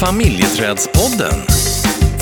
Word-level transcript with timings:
Familjeträdspodden. 0.00 1.38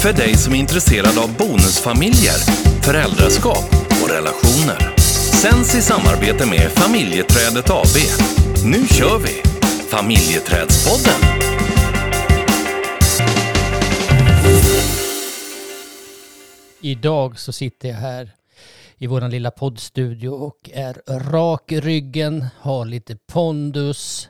För 0.03 0.13
dig 0.13 0.35
som 0.35 0.55
är 0.55 0.59
intresserad 0.59 1.19
av 1.19 1.37
bonusfamiljer, 1.37 2.39
föräldraskap 2.83 3.65
och 4.03 4.11
relationer. 4.11 4.97
Sänds 5.43 5.75
i 5.75 5.83
samarbete 5.83 6.47
med 6.47 6.71
Familjeträdet 6.71 7.71
AB. 7.71 7.97
Nu 8.65 8.87
kör 8.87 9.19
vi! 9.19 9.43
Familjeträdspodden. 9.91 11.21
Idag 16.81 17.39
så 17.39 17.53
sitter 17.53 17.89
jag 17.89 17.97
här 17.97 18.31
i 18.99 19.07
vår 19.07 19.29
lilla 19.29 19.51
poddstudio 19.51 20.29
och 20.29 20.71
är 20.73 21.21
rak 21.31 21.73
i 21.73 21.81
ryggen, 21.81 22.47
har 22.61 22.85
lite 22.85 23.17
pondus, 23.17 24.29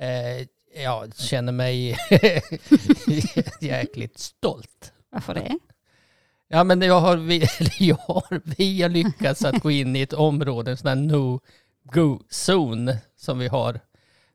eh, 0.00 0.46
ja, 0.74 1.06
känner 1.16 1.52
mig 1.52 1.98
jäkligt 3.60 4.18
stolt. 4.18 4.92
Varför 5.10 5.34
det? 5.34 5.58
Ja, 6.48 6.64
men 6.64 6.82
jag 6.82 7.00
har, 7.00 7.16
vi, 7.16 7.46
jag 7.78 7.96
har, 7.96 8.40
vi 8.56 8.82
har 8.82 8.88
lyckats 8.88 9.44
att 9.44 9.62
gå 9.62 9.70
in 9.70 9.96
i 9.96 10.00
ett 10.00 10.12
område, 10.12 10.70
en 10.70 10.76
sån 10.76 10.88
här 10.88 10.96
no-go-zon 10.96 12.90
som 13.16 13.38
vi 13.38 13.48
har 13.48 13.80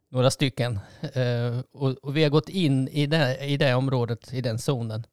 några 0.10 0.32
stycken. 0.32 0.80
Eh, 1.14 1.60
och, 1.72 1.92
och 1.92 2.18
vi 2.18 2.24
har 2.24 2.30
gått 2.30 2.50
in 2.50 2.88
i 2.88 3.06
det, 3.06 3.46
i 3.46 3.58
det 3.58 3.74
området, 3.74 4.34
i 4.34 4.42
den 4.42 4.60
zonen. 4.60 5.04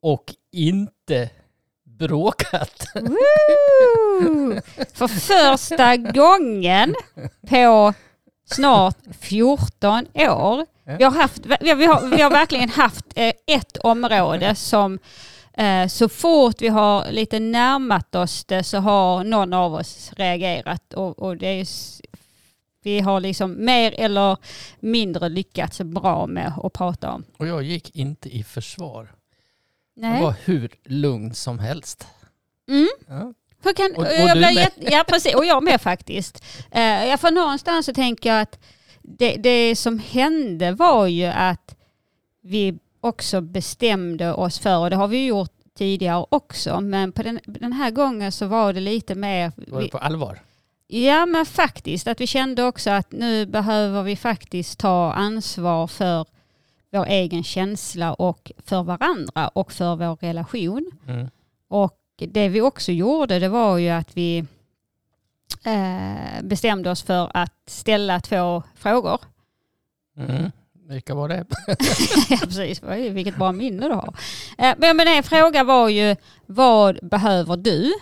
Och 0.00 0.34
inte 0.52 1.30
bråkat. 1.84 2.86
Woo! 2.94 4.60
För 4.92 5.08
första 5.08 5.96
gången 5.96 6.94
på 7.48 7.94
snart 8.44 8.96
14 9.20 10.06
år. 10.14 10.66
Vi 10.98 11.04
har, 11.04 11.10
haft, 11.10 11.46
vi 11.46 11.68
har, 11.68 11.76
vi 11.76 11.86
har, 11.86 12.16
vi 12.16 12.22
har 12.22 12.30
verkligen 12.30 12.68
haft 12.68 13.06
eh, 13.14 13.32
ett 13.46 13.76
område 13.76 14.54
som 14.54 14.98
eh, 15.52 15.86
så 15.86 16.08
fort 16.08 16.62
vi 16.62 16.68
har 16.68 17.10
lite 17.10 17.40
närmat 17.40 18.14
oss 18.14 18.44
det 18.44 18.62
så 18.62 18.78
har 18.78 19.24
någon 19.24 19.52
av 19.52 19.74
oss 19.74 20.12
reagerat. 20.16 20.94
Och, 20.94 21.18
och 21.18 21.36
det 21.36 21.46
är, 21.46 21.66
vi 22.82 23.00
har 23.00 23.20
liksom 23.20 23.64
mer 23.64 23.94
eller 23.98 24.36
mindre 24.80 25.28
lyckats 25.28 25.80
bra 25.80 26.26
med 26.26 26.52
att 26.62 26.72
prata 26.72 27.10
om. 27.10 27.24
Och 27.36 27.46
jag 27.46 27.62
gick 27.62 27.96
inte 27.96 28.36
i 28.36 28.44
försvar. 28.44 29.12
Jag 29.94 30.10
Nej. 30.10 30.22
var 30.22 30.34
hur 30.44 30.74
lugn 30.84 31.34
som 31.34 31.58
helst. 31.58 32.06
Mm. 32.68 32.88
Ja. 33.08 33.32
Kan, 33.76 33.92
Och- 33.96 34.02
och 34.02 34.06
jag 34.12 34.32
blir 34.36 34.40
med. 34.46 34.54
jätte- 34.54 34.92
ja, 34.92 35.04
precis. 35.08 35.34
Och 35.34 35.44
jag 35.44 35.62
med 35.62 35.80
faktiskt. 35.80 36.44
Uh, 36.76 36.80
ja, 37.06 37.16
för 37.16 37.30
någonstans 37.30 37.86
så 37.86 37.92
tänker 37.94 38.28
jag 38.32 38.40
att 38.40 38.58
det, 39.02 39.36
det 39.36 39.76
som 39.76 39.98
hände 39.98 40.72
var 40.72 41.06
ju 41.06 41.26
att 41.26 41.76
vi 42.42 42.78
också 43.00 43.40
bestämde 43.40 44.32
oss 44.32 44.58
för, 44.58 44.78
och 44.78 44.90
det 44.90 44.96
har 44.96 45.08
vi 45.08 45.26
gjort 45.26 45.50
tidigare 45.78 46.26
också, 46.28 46.80
men 46.80 47.12
på 47.12 47.22
den, 47.22 47.40
den 47.44 47.72
här 47.72 47.90
gången 47.90 48.32
så 48.32 48.46
var 48.46 48.72
det 48.72 48.80
lite 48.80 49.14
mer... 49.14 49.52
Var 49.56 49.82
det 49.82 49.88
på 49.88 49.98
allvar? 49.98 50.38
ja 50.86 51.26
men 51.26 51.46
faktiskt, 51.46 52.06
att 52.06 52.20
vi 52.20 52.26
kände 52.26 52.64
också 52.64 52.90
att 52.90 53.12
nu 53.12 53.46
behöver 53.46 54.02
vi 54.02 54.16
faktiskt 54.16 54.78
ta 54.78 55.12
ansvar 55.12 55.86
för 55.86 56.26
vår 56.92 57.06
egen 57.06 57.44
känsla 57.44 58.14
och 58.14 58.52
för 58.66 58.82
varandra 58.82 59.48
och 59.48 59.72
för 59.72 59.96
vår 59.96 60.16
relation. 60.16 60.90
Mm. 61.08 61.28
Och 61.68 61.98
det 62.26 62.48
vi 62.48 62.60
också 62.60 62.92
gjorde 62.92 63.38
det 63.38 63.48
var 63.48 63.78
ju 63.78 63.88
att 63.88 64.16
vi 64.16 64.44
eh, 65.64 66.42
bestämde 66.42 66.90
oss 66.90 67.02
för 67.02 67.30
att 67.34 67.54
ställa 67.66 68.20
två 68.20 68.62
frågor. 68.74 69.20
Mm. 70.16 70.50
Vilka 70.88 71.14
var 71.14 71.28
det? 71.28 71.44
ja, 72.28 72.36
precis. 72.42 72.82
Vilket 72.82 73.36
bra 73.36 73.52
minne 73.52 73.88
du 73.88 73.94
har. 73.94 74.14
Eh, 74.58 74.74
men, 74.78 74.96
men 74.96 75.08
en 75.08 75.22
fråga 75.22 75.64
var 75.64 75.88
ju 75.88 76.16
vad 76.46 76.98
behöver 77.02 77.56
du? 77.56 77.92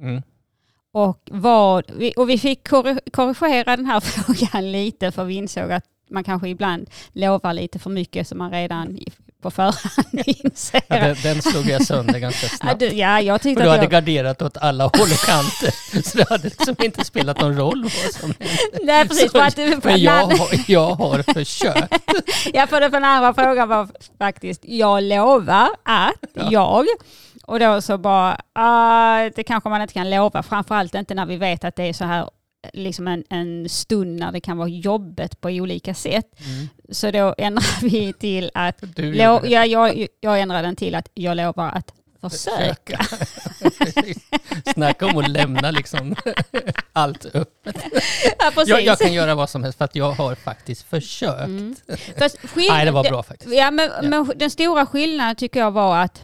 Mm. 0.00 0.22
Och, 0.92 1.28
vad, 1.30 1.90
och 2.16 2.30
vi 2.30 2.38
fick 2.38 2.68
korri- 2.68 3.10
korrigera 3.10 3.76
den 3.76 3.86
här 3.86 4.00
frågan 4.00 4.72
lite 4.72 5.12
för 5.12 5.24
vi 5.24 5.34
insåg 5.34 5.72
att 5.72 5.84
man 6.10 6.24
kanske 6.24 6.48
ibland 6.48 6.90
lovar 7.12 7.52
lite 7.52 7.78
för 7.78 7.90
mycket 7.90 8.28
som 8.28 8.38
man 8.38 8.50
redan 8.50 8.98
på 9.44 9.50
förhand 9.50 10.22
inser. 10.26 10.80
Ja, 10.88 10.96
den, 11.00 11.16
den 11.22 11.42
slog 11.42 11.66
jag 11.66 11.86
sönder 11.86 12.18
ganska 12.18 12.46
Ja, 12.46 12.56
snabbt. 12.60 12.80
du, 12.80 12.86
ja, 12.86 13.20
jag 13.20 13.40
tyckte 13.42 13.62
du 13.62 13.68
att 13.68 13.74
hade 13.76 13.84
jag... 13.84 13.90
garderat 13.92 14.42
åt 14.42 14.56
alla 14.56 14.84
håll 14.84 14.92
och 15.12 15.26
kanter. 15.26 16.02
Så 16.10 16.18
det 16.18 16.28
hade 16.28 16.44
liksom 16.48 16.76
inte 16.82 17.04
spelat 17.04 17.40
någon 17.40 17.56
roll 17.56 17.82
vad 17.82 18.12
som 18.14 18.34
hände. 18.38 18.78
Nej, 18.82 19.08
precis. 19.08 19.32
Så- 19.32 19.38
För 19.38 19.46
att, 19.46 19.84
Men 19.84 20.00
jag 20.02 20.12
har, 20.26 20.48
jag 20.66 20.90
har 20.94 21.32
försökt. 21.34 21.94
Ja, 22.52 22.66
för 22.66 22.80
den 22.80 23.04
andra 23.04 23.34
frågan 23.34 23.68
var 23.68 23.88
faktiskt, 24.18 24.60
jag 24.64 25.02
lovar 25.02 25.68
att 25.82 26.12
Ja. 26.34 26.48
jag, 26.50 26.86
och 27.46 27.60
då 27.60 27.80
så 27.82 27.98
bara, 27.98 28.40
ah, 28.52 29.30
det 29.36 29.42
kanske 29.42 29.68
man 29.68 29.82
inte 29.82 29.94
kan 29.94 30.10
lova, 30.10 30.42
framförallt 30.42 30.94
inte 30.94 31.14
när 31.14 31.26
vi 31.26 31.36
vet 31.36 31.64
att 31.64 31.76
det 31.76 31.82
är 31.82 31.92
så 31.92 32.04
här 32.04 32.28
liksom 32.72 33.08
en, 33.08 33.24
en 33.30 33.68
stund 33.68 34.20
när 34.20 34.32
det 34.32 34.40
kan 34.40 34.56
vara 34.56 34.68
jobbet 34.68 35.40
på 35.40 35.48
olika 35.48 35.94
sätt. 35.94 36.26
Mm. 36.46 36.68
Så 36.92 37.10
då 37.10 37.34
ändrar 37.38 37.80
vi 37.82 38.12
till 38.12 38.50
att, 38.54 38.76
Du 38.96 39.12
lo, 39.14 39.40
ja, 39.44 39.66
jag, 39.66 40.06
jag 40.20 40.40
ändrar 40.40 40.62
den 40.62 40.76
till 40.76 40.94
att 40.94 41.08
jag 41.14 41.36
lovar 41.36 41.68
att 41.68 41.92
försöka. 42.30 43.06
Snacka 44.74 45.06
om 45.06 45.18
att 45.18 45.28
lämna 45.30 45.70
liksom 45.70 46.14
allt 46.92 47.26
öppet. 47.34 47.76
Ja. 48.56 48.62
Jag, 48.66 48.82
jag 48.82 48.98
kan 48.98 49.12
göra 49.12 49.34
vad 49.34 49.50
som 49.50 49.62
helst 49.62 49.78
för 49.78 49.84
att 49.84 49.94
jag 49.96 50.12
har 50.12 50.34
faktiskt 50.34 50.82
försökt. 50.82 51.44
Mm. 51.46 51.76
Fast 52.18 52.38
skill- 52.38 52.66
Nej, 52.70 52.84
det 52.84 52.90
var 52.90 53.04
bra 53.04 53.22
faktiskt. 53.22 53.54
Ja, 53.54 53.70
men, 53.70 53.90
men 54.02 54.32
den 54.36 54.50
stora 54.50 54.86
skillnaden 54.86 55.36
tycker 55.36 55.60
jag 55.60 55.70
var 55.70 55.96
att 55.98 56.22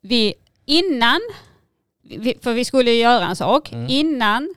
vi 0.00 0.34
innan, 0.64 1.20
för 2.42 2.52
vi 2.52 2.64
skulle 2.64 2.90
göra 2.92 3.26
en 3.26 3.36
sak, 3.36 3.72
Mm. 3.72 3.86
innan 3.90 4.54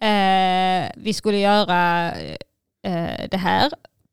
eh, 0.00 0.92
vi 0.96 1.12
skulle 1.14 1.38
göra 1.38 2.12
eh, 2.82 3.28
det 3.30 3.36
här 3.36 3.72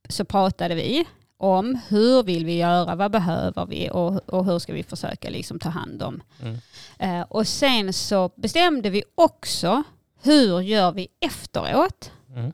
så 0.09 0.25
pratade 0.25 0.75
vi 0.75 1.05
om 1.37 1.79
hur 1.87 2.23
vill 2.23 2.45
vi 2.45 2.57
göra, 2.57 2.95
vad 2.95 3.11
behöver 3.11 3.65
vi 3.65 3.89
och, 3.91 4.29
och 4.29 4.45
hur 4.45 4.59
ska 4.59 4.73
vi 4.73 4.83
försöka 4.83 5.29
liksom 5.29 5.59
ta 5.59 5.69
hand 5.69 6.03
om. 6.03 6.21
Mm. 6.41 6.57
Eh, 6.99 7.25
och 7.29 7.47
sen 7.47 7.93
så 7.93 8.29
bestämde 8.35 8.89
vi 8.89 9.03
också 9.15 9.83
hur 10.23 10.61
gör 10.61 10.91
vi 10.91 11.07
efteråt 11.19 12.11
Mm. 12.35 12.53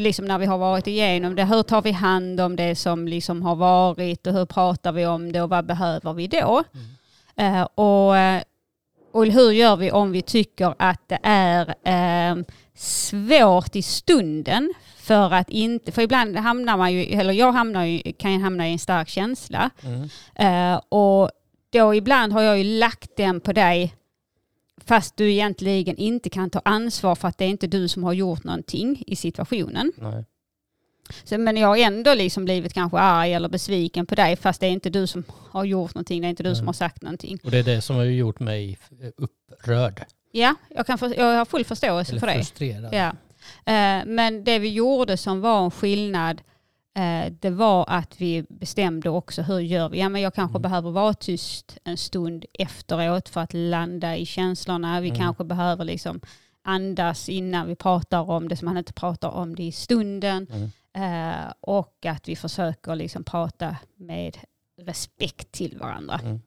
liksom 0.00 0.24
när 0.26 0.38
vi 0.38 0.46
har 0.46 0.58
varit 0.58 0.86
igenom 0.86 1.34
det, 1.34 1.44
hur 1.44 1.62
tar 1.62 1.82
vi 1.82 1.92
hand 1.92 2.40
om 2.40 2.56
det 2.56 2.76
som 2.76 3.08
liksom 3.08 3.42
har 3.42 3.56
varit 3.56 4.26
och 4.26 4.32
hur 4.32 4.44
pratar 4.44 4.92
vi 4.92 5.06
om 5.06 5.32
det 5.32 5.42
och 5.42 5.48
vad 5.50 5.66
behöver 5.66 6.12
vi 6.12 6.26
då? 6.26 6.64
Eh, 7.36 7.62
och, 7.62 8.16
eh, 8.16 8.42
och 9.12 9.26
hur 9.26 9.50
gör 9.50 9.76
vi 9.76 9.90
om 9.90 10.12
vi 10.12 10.22
tycker 10.22 10.74
att 10.78 11.08
det 11.08 11.18
är 11.22 11.74
eh, 11.84 12.44
svårt 12.74 13.76
i 13.76 13.82
stunden 13.82 14.72
för 14.96 15.32
att 15.34 15.50
inte, 15.50 15.92
för 15.92 16.02
ibland 16.02 16.36
hamnar 16.36 16.76
man 16.76 16.92
ju, 16.92 17.02
eller 17.04 17.32
jag 17.32 17.52
hamnar 17.52 17.84
ju, 17.84 18.12
kan 18.12 18.32
ju 18.32 18.38
hamna 18.38 18.68
i 18.68 18.72
en 18.72 18.78
stark 18.78 19.08
känsla 19.08 19.70
Mm. 19.82 20.08
Eh, 20.34 20.80
och 20.88 21.30
då 21.70 21.94
ibland 21.94 22.32
har 22.32 22.42
jag 22.42 22.58
ju 22.58 22.64
lagt 22.64 23.16
den 23.16 23.40
på 23.40 23.52
dig 23.52 23.94
fast 24.84 25.16
du 25.16 25.32
egentligen 25.32 25.96
inte 25.96 26.30
kan 26.30 26.50
ta 26.50 26.62
ansvar 26.64 27.14
för 27.14 27.28
att 27.28 27.38
det 27.38 27.44
är 27.44 27.48
inte 27.48 27.66
du 27.66 27.88
som 27.88 28.04
har 28.04 28.12
gjort 28.12 28.44
någonting 28.44 29.02
i 29.06 29.16
situationen. 29.16 29.92
Nej. 29.96 30.24
Så, 31.24 31.38
men 31.38 31.56
jag 31.56 31.68
har 31.68 31.76
ändå 31.76 32.14
liksom 32.14 32.44
blivit 32.44 32.72
kanske 32.72 32.98
arg 32.98 33.32
eller 33.34 33.48
besviken 33.48 34.06
på 34.06 34.14
dig 34.14 34.36
fast 34.36 34.60
det 34.60 34.66
är 34.66 34.70
inte 34.70 34.90
du 34.90 35.06
som 35.06 35.24
har 35.50 35.64
gjort 35.64 35.94
någonting, 35.94 36.20
det 36.20 36.26
är 36.26 36.30
inte 36.30 36.42
du 36.42 36.54
som 36.54 36.58
Mm. 36.62 36.66
har 36.66 36.72
sagt 36.72 37.02
någonting. 37.02 37.38
Och 37.44 37.50
det 37.50 37.58
är 37.58 37.62
det 37.62 37.80
som 37.82 37.96
har 37.96 38.04
gjort 38.04 38.40
mig 38.40 38.78
upprörd. 39.16 40.04
Ja, 40.32 40.54
jag, 40.68 40.86
kan 40.86 40.98
för, 40.98 41.14
jag 41.18 41.36
har 41.38 41.44
full 41.44 41.64
förståelse 41.64 42.12
Eller 42.12 42.20
för 42.20 42.26
det. 42.26 42.34
frustrerad. 42.34 42.94
Ja. 42.94 43.08
Eh, 43.72 44.04
men 44.06 44.44
det 44.44 44.58
vi 44.58 44.68
gjorde 44.68 45.16
som 45.16 45.40
var 45.40 45.64
en 45.64 45.70
skillnad 45.70 46.40
eh, 46.96 47.32
det 47.40 47.50
var 47.50 47.84
att 47.88 48.14
vi 48.20 48.44
bestämde 48.48 49.10
också 49.10 49.42
hur 49.42 49.58
gör 49.60 49.88
vi. 49.88 49.98
Ja, 50.00 50.08
men 50.08 50.22
jag 50.22 50.34
kanske 50.34 50.52
Mm. 50.58 50.62
behöver 50.62 50.90
vara 50.90 51.14
tyst 51.14 51.78
en 51.84 51.96
stund 51.96 52.44
efteråt 52.58 53.28
för 53.28 53.40
att 53.40 53.52
landa 53.54 54.16
i 54.16 54.26
känslorna. 54.26 55.00
Vi 55.00 55.08
Mm. 55.08 55.20
kanske 55.20 55.44
behöver 55.44 55.84
liksom 55.84 56.20
andas 56.64 57.28
innan 57.28 57.68
vi 57.68 57.74
pratar 57.76 58.30
om 58.30 58.48
det 58.48 58.56
så 58.56 58.64
man 58.64 58.76
inte 58.78 58.92
pratar 58.92 59.28
om 59.28 59.54
det 59.56 59.62
i 59.62 59.72
stunden. 59.72 60.46
Mm. 60.52 60.70
Eh, 60.94 61.52
och 61.60 62.06
att 62.06 62.28
vi 62.28 62.36
försöker 62.36 62.94
liksom 62.94 63.24
prata 63.24 63.76
med 63.96 64.38
respekt 64.78 65.52
till 65.52 65.78
varandra. 65.78 66.20
Mm. 66.24 66.40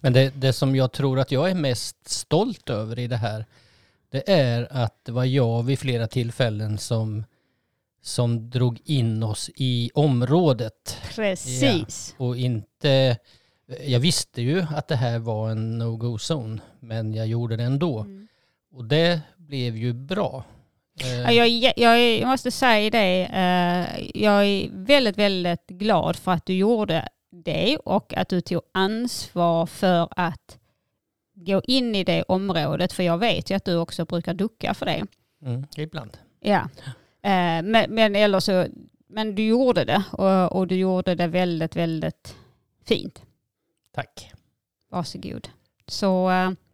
Men 0.00 0.12
det, 0.12 0.30
det 0.36 0.52
som 0.52 0.76
jag 0.76 0.92
tror 0.92 1.18
att 1.18 1.32
jag 1.32 1.50
är 1.50 1.54
mest 1.54 2.08
stolt 2.08 2.70
över 2.70 2.98
i 2.98 3.06
det 3.06 3.16
här, 3.16 3.44
det 4.10 4.30
är 4.30 4.68
att 4.70 5.04
det 5.04 5.12
var 5.12 5.24
jag 5.24 5.62
vid 5.62 5.78
flera 5.78 6.06
tillfällen 6.06 6.78
som, 6.78 7.24
som 8.02 8.50
drog 8.50 8.80
in 8.84 9.22
oss 9.22 9.50
i 9.54 9.90
området. 9.94 10.98
Precis. 11.14 12.14
Och 12.18 12.36
inte... 12.36 13.18
Jag 13.86 14.00
visste 14.00 14.42
ju 14.42 14.66
att 14.76 14.88
det 14.88 14.96
här 14.96 15.18
var 15.18 15.50
en 15.50 15.78
no-go-zon, 15.78 16.60
men 16.80 17.14
jag 17.14 17.26
gjorde 17.26 17.56
det 17.56 17.64
ändå. 17.64 17.98
Mm. 18.00 18.28
Och 18.72 18.84
det 18.84 19.20
blev 19.36 19.76
ju 19.76 19.92
bra. 19.92 20.44
Eh, 21.04 21.20
Ja, 21.20 21.32
Jag, 21.32 21.46
är- 21.46 21.72
jag, 21.76 22.18
jag 22.18 22.28
måste 22.28 22.50
säga 22.50 22.90
det, 22.90 23.24
eh, 23.32 24.10
jag 24.22 24.44
är 24.46 24.68
väldigt, 24.72 25.18
väldigt 25.18 25.66
glad 25.66 26.16
för 26.16 26.32
att 26.32 26.46
du 26.46 26.54
gjorde 26.54 27.08
det 27.44 27.76
och 27.76 28.14
att 28.16 28.28
du 28.28 28.40
tog 28.40 28.62
ansvar 28.74 29.66
för 29.66 30.08
att 30.16 30.58
gå 31.34 31.62
in 31.64 31.94
i 31.94 32.04
det 32.04 32.22
området. 32.22 32.92
För 32.92 33.02
jag 33.02 33.18
vet 33.18 33.50
ju 33.50 33.54
att 33.54 33.64
du 33.64 33.76
också 33.76 34.04
brukar 34.04 34.34
ducka 34.34 34.74
för 34.74 34.86
det. 34.86 35.06
mm, 35.44 35.66
ibland. 35.76 36.18
Ja. 36.40 36.60
Eh, 37.22 37.62
men, 37.62 37.84
men, 37.88 38.16
eller 38.16 38.40
så, 38.40 38.66
men 39.08 39.34
du 39.34 39.42
gjorde 39.46 39.84
det 39.84 40.02
och, 40.12 40.52
och 40.52 40.66
du 40.66 40.74
gjorde 40.76 41.14
det 41.14 41.26
väldigt, 41.26 41.76
väldigt 41.76 42.36
fint. 42.84 43.22
Tack. 43.94 44.32
Varsågod. 44.90 45.48
Så 45.86 46.30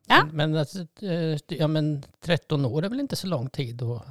Ja. 0.07 0.25
Men, 0.33 0.51
men, 0.51 0.57
alltså, 0.61 0.79
eh, 1.03 1.39
ja, 1.49 1.67
men 1.69 2.05
13 2.25 2.65
år 2.65 2.85
är 2.85 2.89
väl 2.89 3.01
inte 3.01 3.17
så 3.17 3.27
lång 3.27 3.51
tid 3.51 3.83
att, 3.83 4.03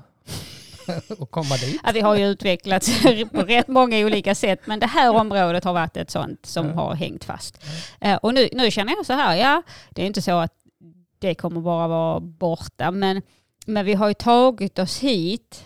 att 1.22 1.32
komma 1.32 1.56
dit? 1.56 1.80
Ja, 1.84 1.92
vi 1.94 2.02
har 2.02 2.16
ju 2.16 2.26
utvecklats 2.28 3.02
på 3.32 3.42
rätt 3.42 3.68
många 3.68 3.98
olika 4.06 4.36
sätt, 4.36 4.60
men 4.66 4.80
det 4.80 4.86
här 4.88 5.10
området 5.16 5.64
har 5.64 5.74
varit 5.74 5.98
ett 5.98 6.12
sånt 6.12 6.46
som 6.46 6.68
Ja. 6.68 6.74
har 6.74 6.96
hängt 6.96 7.24
fast. 7.24 7.64
Eh, 8.02 8.16
Och 8.16 8.34
nu, 8.34 8.50
nu 8.54 8.72
känner 8.72 8.94
jag 8.96 9.06
så 9.06 9.14
här, 9.14 9.36
ja, 9.36 9.62
det 9.90 10.02
är 10.02 10.06
inte 10.06 10.22
så 10.22 10.32
att 10.32 10.54
det 11.20 11.36
kommer 11.36 11.62
bara 11.62 11.88
vara 11.88 12.20
borta, 12.20 12.92
men, 12.92 13.22
men 13.66 13.86
vi 13.86 13.94
har 13.94 14.08
ju 14.08 14.14
tagit 14.14 14.80
oss 14.80 15.00
hit 15.00 15.64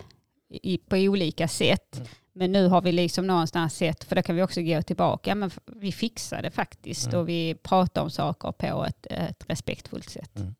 i, 0.50 0.78
på 0.78 0.96
olika 0.96 1.48
sätt. 1.48 1.96
Mm. 1.96 2.08
Men 2.40 2.52
nu 2.52 2.68
har 2.68 2.80
vi 2.82 2.92
liksom 2.92 3.26
någonstans 3.26 3.74
sett, 3.76 4.04
för 4.04 4.16
då 4.16 4.22
kan 4.22 4.36
vi 4.36 4.42
också 4.42 4.62
gå 4.62 4.82
tillbaka, 4.82 5.34
men 5.34 5.50
vi 5.66 5.92
fixar 5.92 6.42
det 6.42 6.50
faktiskt 6.50 7.06
Mm. 7.06 7.20
och 7.20 7.28
vi 7.28 7.54
pratar 7.54 8.02
om 8.02 8.10
saker 8.10 8.52
på 8.52 8.84
ett, 8.84 9.06
ett 9.10 9.44
respektfullt 9.48 10.10
sätt. 10.10 10.36
Mm. 10.36 10.54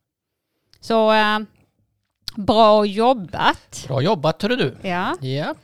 Så 0.80 1.12
eh, 1.12 1.38
bra 2.36 2.84
jobbat. 2.84 3.84
Bra 3.88 4.02
jobbat 4.02 4.42
hörru 4.42 4.56
du. 4.56 4.76
Ja, 4.88 5.16
Ja. 5.20 5.54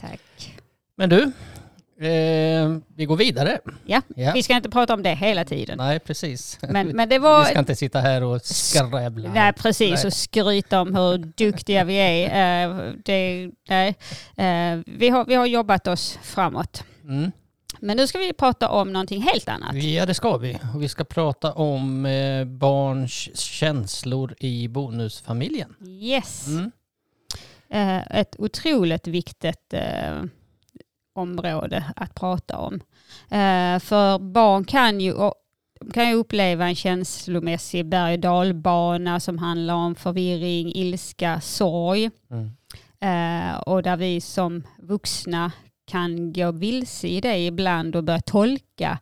tack. 0.00 0.54
Men 0.96 1.08
du, 1.10 1.32
eh, 2.00 2.78
vi 2.96 3.04
går 3.04 3.16
vidare. 3.16 3.58
Ja, 3.86 4.02
Ja. 4.16 4.32
vi 4.34 4.42
ska 4.42 4.56
inte 4.56 4.70
prata 4.70 4.94
om 4.94 5.02
det 5.02 5.14
hela 5.14 5.44
tiden. 5.44 5.78
Nej, 5.78 5.98
precis. 5.98 6.58
Men, 6.62 6.88
men 6.88 7.08
det 7.08 7.14
Vi 7.14 7.22
var... 7.22 7.44
ska 7.44 7.58
inte 7.58 7.76
sitta 7.76 8.00
här 8.00 8.22
och 8.22 8.42
skrävla. 8.42 9.32
Nej, 9.32 9.52
precis. 9.52 9.94
Nej. 9.94 10.06
Och 10.06 10.12
skryta 10.12 10.80
om 10.80 10.94
hur 10.94 11.18
duktiga 11.18 11.84
vi 11.84 11.94
är. 11.94 12.26
Eh, 12.36 12.92
det, 13.04 13.50
nej. 13.68 13.88
Eh, 14.36 14.80
vi, 14.86 15.08
har, 15.08 15.24
vi 15.24 15.34
har 15.34 15.46
jobbat 15.46 15.86
oss 15.86 16.18
framåt. 16.22 16.84
Mm. 17.04 17.32
Men 17.80 17.96
nu 17.96 18.06
ska 18.06 18.18
vi 18.18 18.32
prata 18.32 18.68
om 18.68 18.92
någonting 18.92 19.22
helt 19.22 19.48
annat. 19.48 19.74
Ja, 19.82 20.06
det 20.06 20.14
ska 20.14 20.36
vi. 20.36 20.58
Och 20.74 20.82
vi 20.82 20.88
ska 20.88 21.04
prata 21.04 21.52
om 21.52 22.06
eh, 22.06 22.44
barns 22.44 23.36
känslor 23.38 24.34
i 24.38 24.68
bonusfamiljen. 24.68 25.74
Yes. 26.00 26.46
Mm. 26.46 26.70
Eh, 27.70 28.18
ett 28.20 28.36
otroligt 28.38 29.06
viktigt 29.06 29.72
eh, 29.74 30.22
område 31.16 31.84
att 31.96 32.14
prata 32.14 32.58
om. 32.58 32.74
Eh, 33.30 33.78
för 33.78 34.18
barn 34.18 34.64
kan 34.64 35.00
ju, 35.00 35.14
kan 35.92 36.08
ju 36.08 36.14
uppleva 36.14 36.68
en 36.68 36.74
känslomässig 36.74 37.86
berg 37.86 38.14
och 38.14 38.20
dalbana 38.20 39.20
som 39.20 39.38
handlar 39.38 39.74
om 39.74 39.94
förvirring, 39.94 40.72
ilska, 40.74 41.40
sorg. 41.40 42.10
Mm. 42.30 42.50
Eh, 43.00 43.56
och 43.56 43.82
där 43.82 43.96
vi 43.96 44.20
som 44.20 44.62
vuxna 44.78 45.52
kan 45.86 46.32
gå 46.32 46.52
vilse 46.52 47.08
i 47.08 47.20
det 47.20 47.38
ibland 47.38 47.96
och 47.96 48.04
börja 48.04 48.20
tolka 48.20 48.98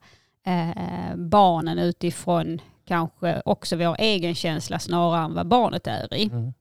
eh, 0.47 1.17
barnen 1.17 1.79
utifrån 1.79 2.61
kanske 2.87 3.43
också 3.45 3.77
vår 3.77 3.97
egen 3.99 4.35
känsla 4.35 4.79
snarare 4.79 5.25
än 5.25 5.35
vad 5.35 5.49
barnet 5.49 5.87
är 5.87 6.15
i. 6.15 6.25
Mm. 6.25 6.53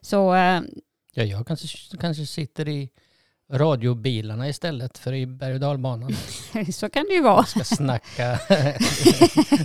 Så 0.00 0.34
eh, 0.34 0.60
Ja, 1.14 1.22
jag 1.22 1.46
kanske, 1.46 1.96
kanske 1.96 2.26
sitter 2.26 2.68
i 2.68 2.90
radiobilarna 3.54 4.48
istället 4.48 4.98
för 4.98 5.12
i 5.12 5.26
berg 5.26 5.54
och 5.54 5.60
dalbanan. 5.60 6.16
så 6.72 6.90
kan 6.90 7.04
det 7.08 7.14
ju 7.14 7.22
vara. 7.22 7.44
Ska 7.44 7.64
snacka. 7.64 8.38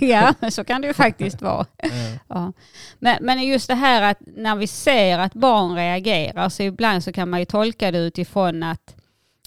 ja, 0.00 0.34
så 0.50 0.64
kan 0.64 0.80
det 0.80 0.86
ju 0.88 0.94
faktiskt 0.94 1.42
vara. 1.42 1.66
Mm. 1.82 2.18
Ja. 2.28 2.52
Men, 2.98 3.16
men 3.20 3.42
just 3.42 3.68
det 3.68 3.74
här 3.74 4.02
att 4.02 4.18
när 4.36 4.56
vi 4.56 4.66
ser 4.66 5.18
att 5.18 5.34
barn 5.34 5.74
reagerar 5.74 6.48
så 6.48 6.62
ibland 6.62 7.04
så 7.04 7.12
kan 7.12 7.30
man 7.30 7.40
ju 7.40 7.44
tolka 7.46 7.90
det 7.90 7.98
utifrån 7.98 8.62
att 8.62 8.96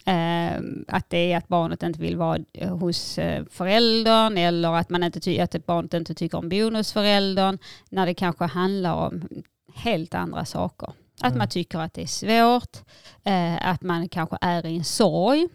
eh, 0.06 0.62
att 0.88 1.10
det 1.10 1.32
är 1.34 1.38
att 1.38 1.48
barnet 1.48 1.84
inte 1.84 2.00
vill 2.02 2.18
vara 2.18 2.40
eh, 2.54 2.78
hos 2.78 3.18
eh, 3.18 3.44
föräldern 3.52 4.38
eller 4.38 4.74
att, 4.74 4.90
man 4.90 5.04
inte 5.04 5.20
ty- 5.20 5.40
att 5.40 5.66
barnet 5.66 5.94
inte 5.94 6.16
tycker 6.16 6.38
om 6.38 6.50
bonusföräldern 6.50 7.58
när 7.90 8.06
det 8.06 8.14
kanske 8.14 8.46
handlar 8.46 8.94
om 8.94 9.28
helt 9.76 10.14
andra 10.14 10.46
saker. 10.46 10.90
Att 11.24 11.32
Mm. 11.32 11.38
man 11.38 11.48
tycker 11.48 11.80
att 11.80 11.94
det 11.94 12.02
är 12.02 12.08
svårt, 12.08 12.78
eh, 13.24 13.68
att 13.70 13.82
man 13.82 14.10
kanske 14.10 14.38
är 14.42 14.66
i 14.66 14.78
en 14.78 14.84
sorg. 14.84 15.48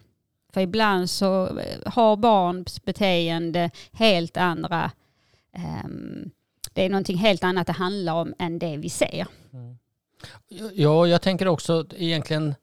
För 0.52 0.60
ibland 0.60 1.10
så 1.10 1.58
eh, 1.58 1.92
har 1.92 2.16
barns 2.16 2.82
beteende 2.84 3.70
helt 3.92 4.36
andra 4.36 4.90
ehm, 5.52 6.30
det 6.72 6.84
är 6.84 6.88
någonting 6.88 7.16
helt 7.18 7.44
annat 7.44 7.66
det 7.66 7.72
handlar 7.72 8.14
om 8.14 8.34
än 8.38 8.58
det 8.58 8.76
vi 8.76 8.88
ser. 8.90 9.26
Ja, 10.74 11.06
jag 11.06 11.22
tänker 11.22 11.48
också 11.48 11.86
egentligen, 11.96 12.54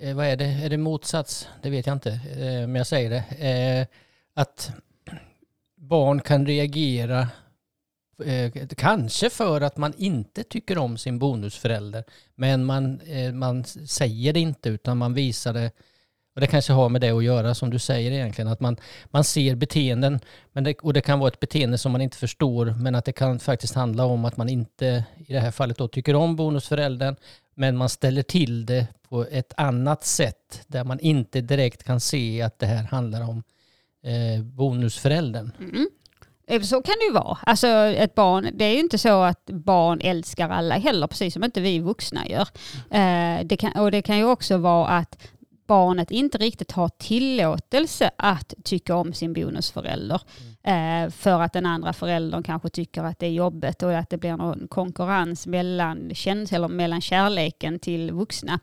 eh, 0.00 0.14
vad 0.16 0.26
är 0.26 0.36
det, 0.36 0.44
är 0.44 0.70
det 0.70 0.76
motsats? 0.76 1.48
Det 1.62 1.70
vet 1.70 1.86
jag 1.86 1.94
inte, 1.96 2.20
men 2.66 2.74
jag 2.74 2.86
säger 2.86 3.10
det. 3.10 3.86
Att 4.34 4.70
barn 5.76 6.20
kan 6.20 6.46
reagera, 6.46 7.28
Eh, 8.22 8.66
kanske 8.76 9.30
för 9.30 9.60
att 9.60 9.76
man 9.76 9.92
inte 9.96 10.42
tycker 10.42 10.78
om 10.78 10.98
sin 10.98 11.18
bonusförälder, 11.18 12.04
men 12.34 12.64
man, 12.64 13.00
eh, 13.00 13.32
man 13.32 13.64
säger 13.64 14.32
det 14.32 14.40
inte 14.40 14.68
utan 14.68 14.98
man 14.98 15.14
visar 15.14 15.52
det 15.52 15.70
och 16.34 16.40
det 16.40 16.46
kanske 16.46 16.72
har 16.72 16.88
med 16.88 17.00
det 17.00 17.10
att 17.10 17.24
göra 17.24 17.54
som 17.54 17.70
du 17.70 17.78
säger 17.78 18.12
egentligen, 18.12 18.48
att 18.48 18.60
man, 18.60 18.76
man 19.04 19.24
ser 19.24 19.54
beteenden 19.54 20.20
men 20.52 20.64
det, 20.64 20.78
och 20.78 20.92
det 20.92 21.00
kan 21.00 21.18
vara 21.18 21.28
ett 21.28 21.40
beteende 21.40 21.78
som 21.78 21.92
man 21.92 22.00
inte 22.00 22.16
förstår 22.16 22.66
men 22.66 22.94
att 22.94 23.04
det 23.04 23.12
kan 23.12 23.38
faktiskt 23.38 23.74
handla 23.74 24.04
om 24.04 24.24
att 24.24 24.36
man 24.36 24.48
inte 24.48 25.04
i 25.26 25.32
det 25.32 25.40
här 25.40 25.50
fallet 25.50 25.78
då 25.78 25.88
tycker 25.88 26.14
om 26.14 26.36
bonusföräldern 26.36 27.16
men 27.54 27.76
man 27.76 27.88
ställer 27.88 28.22
till 28.22 28.66
det 28.66 28.86
på 29.08 29.26
ett 29.30 29.52
annat 29.56 30.04
sätt 30.04 30.62
där 30.66 30.84
man 30.84 31.00
inte 31.00 31.40
direkt 31.40 31.84
kan 31.84 32.00
se 32.00 32.42
att 32.42 32.58
det 32.58 32.66
här 32.66 32.84
handlar 32.84 33.28
om 33.28 33.42
eh, 34.02 34.42
bonusföräldern. 34.42 35.52
Mm. 35.58 35.86
Eh, 36.46 36.62
så 36.62 36.82
kan 36.82 36.94
det 37.00 37.04
ju 37.04 37.12
vara. 37.12 37.38
Alltså 37.42 37.66
ett 37.66 38.14
barn, 38.14 38.48
det 38.54 38.64
är 38.64 38.72
ju 38.72 38.80
inte 38.80 38.98
så 38.98 39.22
att 39.22 39.46
barn 39.46 40.00
älskar 40.00 40.48
alla 40.48 40.74
heller, 40.74 41.06
precis 41.06 41.34
som 41.34 41.44
inte 41.44 41.60
vi 41.60 41.78
vuxna 41.78 42.26
gör. 42.26 42.48
Eh, 42.90 43.44
det 43.44 43.56
kan, 43.56 43.72
och 43.72 43.90
det 43.90 44.02
kan 44.02 44.18
ju 44.18 44.24
också 44.24 44.56
vara 44.56 44.88
att 44.88 45.18
barnet 45.66 46.10
inte 46.10 46.38
riktigt 46.38 46.72
har 46.72 46.88
tillåtelse 46.88 48.10
att 48.16 48.54
tycka 48.64 48.96
om 48.96 49.12
sin 49.12 49.32
bonusförälder. 49.32 50.20
Eh, 50.62 51.10
för 51.10 51.40
att 51.40 51.52
den 51.52 51.66
andra 51.66 51.92
föräldern 51.92 52.42
kanske 52.42 52.68
tycker 52.68 53.02
att 53.02 53.18
det 53.18 53.26
är 53.26 53.30
jobbigt 53.30 53.82
och 53.82 53.94
att 53.94 54.10
det 54.10 54.18
blir 54.18 54.36
någon 54.36 54.68
konkurrens 54.68 55.46
mellan, 55.46 56.10
eller 56.26 56.68
mellan 56.68 57.00
kärleken 57.00 57.78
till 57.78 58.12
vuxna. 58.12 58.60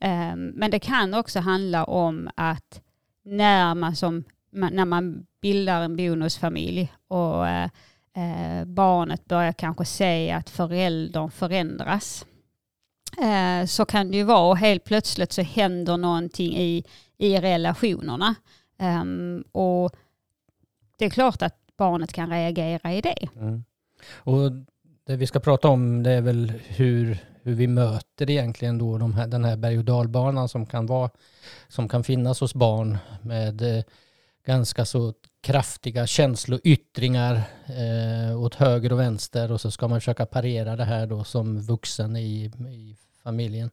Eh, 0.00 0.36
men 0.36 0.70
det 0.70 0.78
kan 0.78 1.14
också 1.14 1.40
handla 1.40 1.84
om 1.84 2.30
att 2.34 2.80
när 3.24 3.74
man, 3.74 3.96
som, 3.96 4.24
när 4.50 4.84
man 4.84 5.26
bildar 5.40 5.82
en 5.82 5.96
bonusfamilj 5.96 6.92
och 7.08 7.48
eh, 7.48 7.70
eh, 8.16 8.64
barnet 8.64 9.24
börjar 9.24 9.52
kanske 9.52 9.84
se 9.84 10.30
att 10.30 10.50
föräldern 10.50 11.30
förändras 11.30 12.26
eh, 13.18 13.66
så 13.66 13.84
kan 13.84 14.10
det 14.10 14.16
ju 14.16 14.22
vara 14.22 14.50
och 14.50 14.56
helt 14.56 14.84
plötsligt 14.84 15.32
så 15.32 15.42
händer 15.42 15.96
någonting 15.96 16.56
i, 16.56 16.84
i 17.18 17.38
relationerna. 17.38 18.34
Ehm, 18.78 19.44
och 19.52 19.90
det 20.98 21.04
är 21.04 21.10
klart 21.10 21.42
att 21.42 21.56
barnet 21.76 22.12
kan 22.12 22.30
reagera 22.30 22.92
i 22.92 23.00
det. 23.00 23.28
Mm. 23.36 23.64
Och 24.12 24.52
det 25.06 25.16
vi 25.16 25.26
ska 25.26 25.40
prata 25.40 25.68
om 25.68 26.02
det 26.02 26.10
är 26.10 26.20
väl 26.20 26.52
hur, 26.66 27.18
hur 27.42 27.54
vi 27.54 27.66
möter 27.66 28.30
egentligen 28.30 28.78
då 28.78 28.98
de 28.98 29.14
här, 29.14 29.26
den 29.26 29.44
här 29.44 29.56
berg 29.56 29.78
och 29.78 29.84
dalbanan 29.84 30.48
som 30.48 30.66
kan, 30.66 30.86
vara, 30.86 31.10
som 31.68 31.88
kan 31.88 32.04
finnas 32.04 32.40
hos 32.40 32.54
barn 32.54 32.98
med 33.22 33.62
eh, 33.62 33.84
ganska 34.48 34.84
så 34.84 35.14
kraftiga 35.40 36.06
känsloyttringar 36.06 37.42
eh, 37.66 38.40
åt 38.40 38.54
höger 38.54 38.92
och 38.92 38.98
vänster 38.98 39.52
och 39.52 39.60
så 39.60 39.70
ska 39.70 39.88
man 39.88 40.00
försöka 40.00 40.26
parera 40.26 40.76
det 40.76 40.84
här 40.84 41.06
då 41.06 41.24
som 41.24 41.60
vuxen 41.60 42.16
i, 42.16 42.44
i 42.70 42.96
familjen. 43.22 43.70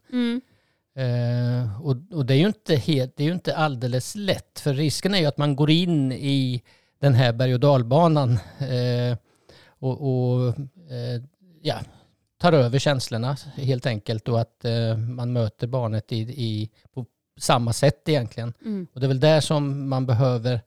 Eh, 0.95 1.81
och, 1.81 1.95
och 2.11 2.25
det 2.25 2.33
är 2.33 2.37
ju 2.37 2.47
inte 2.47 2.75
helt, 2.75 3.17
det 3.17 3.23
är 3.23 3.27
ju 3.27 3.33
inte 3.33 3.55
alldeles 3.55 4.15
lätt 4.15 4.59
för 4.59 4.73
risken 4.73 5.13
är 5.13 5.19
ju 5.19 5.25
att 5.25 5.37
man 5.37 5.55
går 5.55 5.71
in 5.71 6.11
i 6.11 6.61
den 6.99 7.13
här 7.13 7.33
berg 7.33 7.53
och 7.53 7.59
dalbanan 7.59 8.31
eh, 8.59 9.17
och, 9.67 9.97
och 10.01 10.47
eh, 10.91 11.21
ja, 11.61 11.79
tar 12.37 12.53
över 12.53 12.79
känslorna 12.79 13.37
helt 13.55 13.85
enkelt 13.85 14.27
och 14.27 14.41
att 14.41 14.65
eh, 14.65 14.97
man 14.97 15.33
möter 15.33 15.67
barnet 15.67 16.11
i, 16.11 16.17
i, 16.19 16.69
på 16.93 17.05
samma 17.37 17.73
sätt 17.73 18.09
egentligen. 18.09 18.53
Mm. 18.61 18.87
Och 18.93 18.99
det 18.99 19.05
är 19.05 19.07
väl 19.07 19.19
där 19.19 19.41
som 19.41 19.89
man 19.89 20.05
behöver 20.05 20.61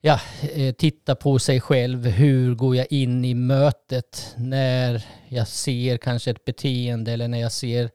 ja, 0.00 0.20
eh, 0.42 0.74
titta 0.74 1.14
på 1.14 1.38
sig 1.38 1.60
själv. 1.60 2.06
Hur 2.06 2.54
går 2.54 2.76
jag 2.76 2.86
in 2.90 3.24
i 3.24 3.34
mötet 3.34 4.34
när 4.36 5.04
jag 5.28 5.48
ser 5.48 5.96
kanske 5.96 6.30
ett 6.30 6.44
beteende 6.44 7.12
eller 7.12 7.28
när 7.28 7.40
jag 7.40 7.52
ser 7.52 7.90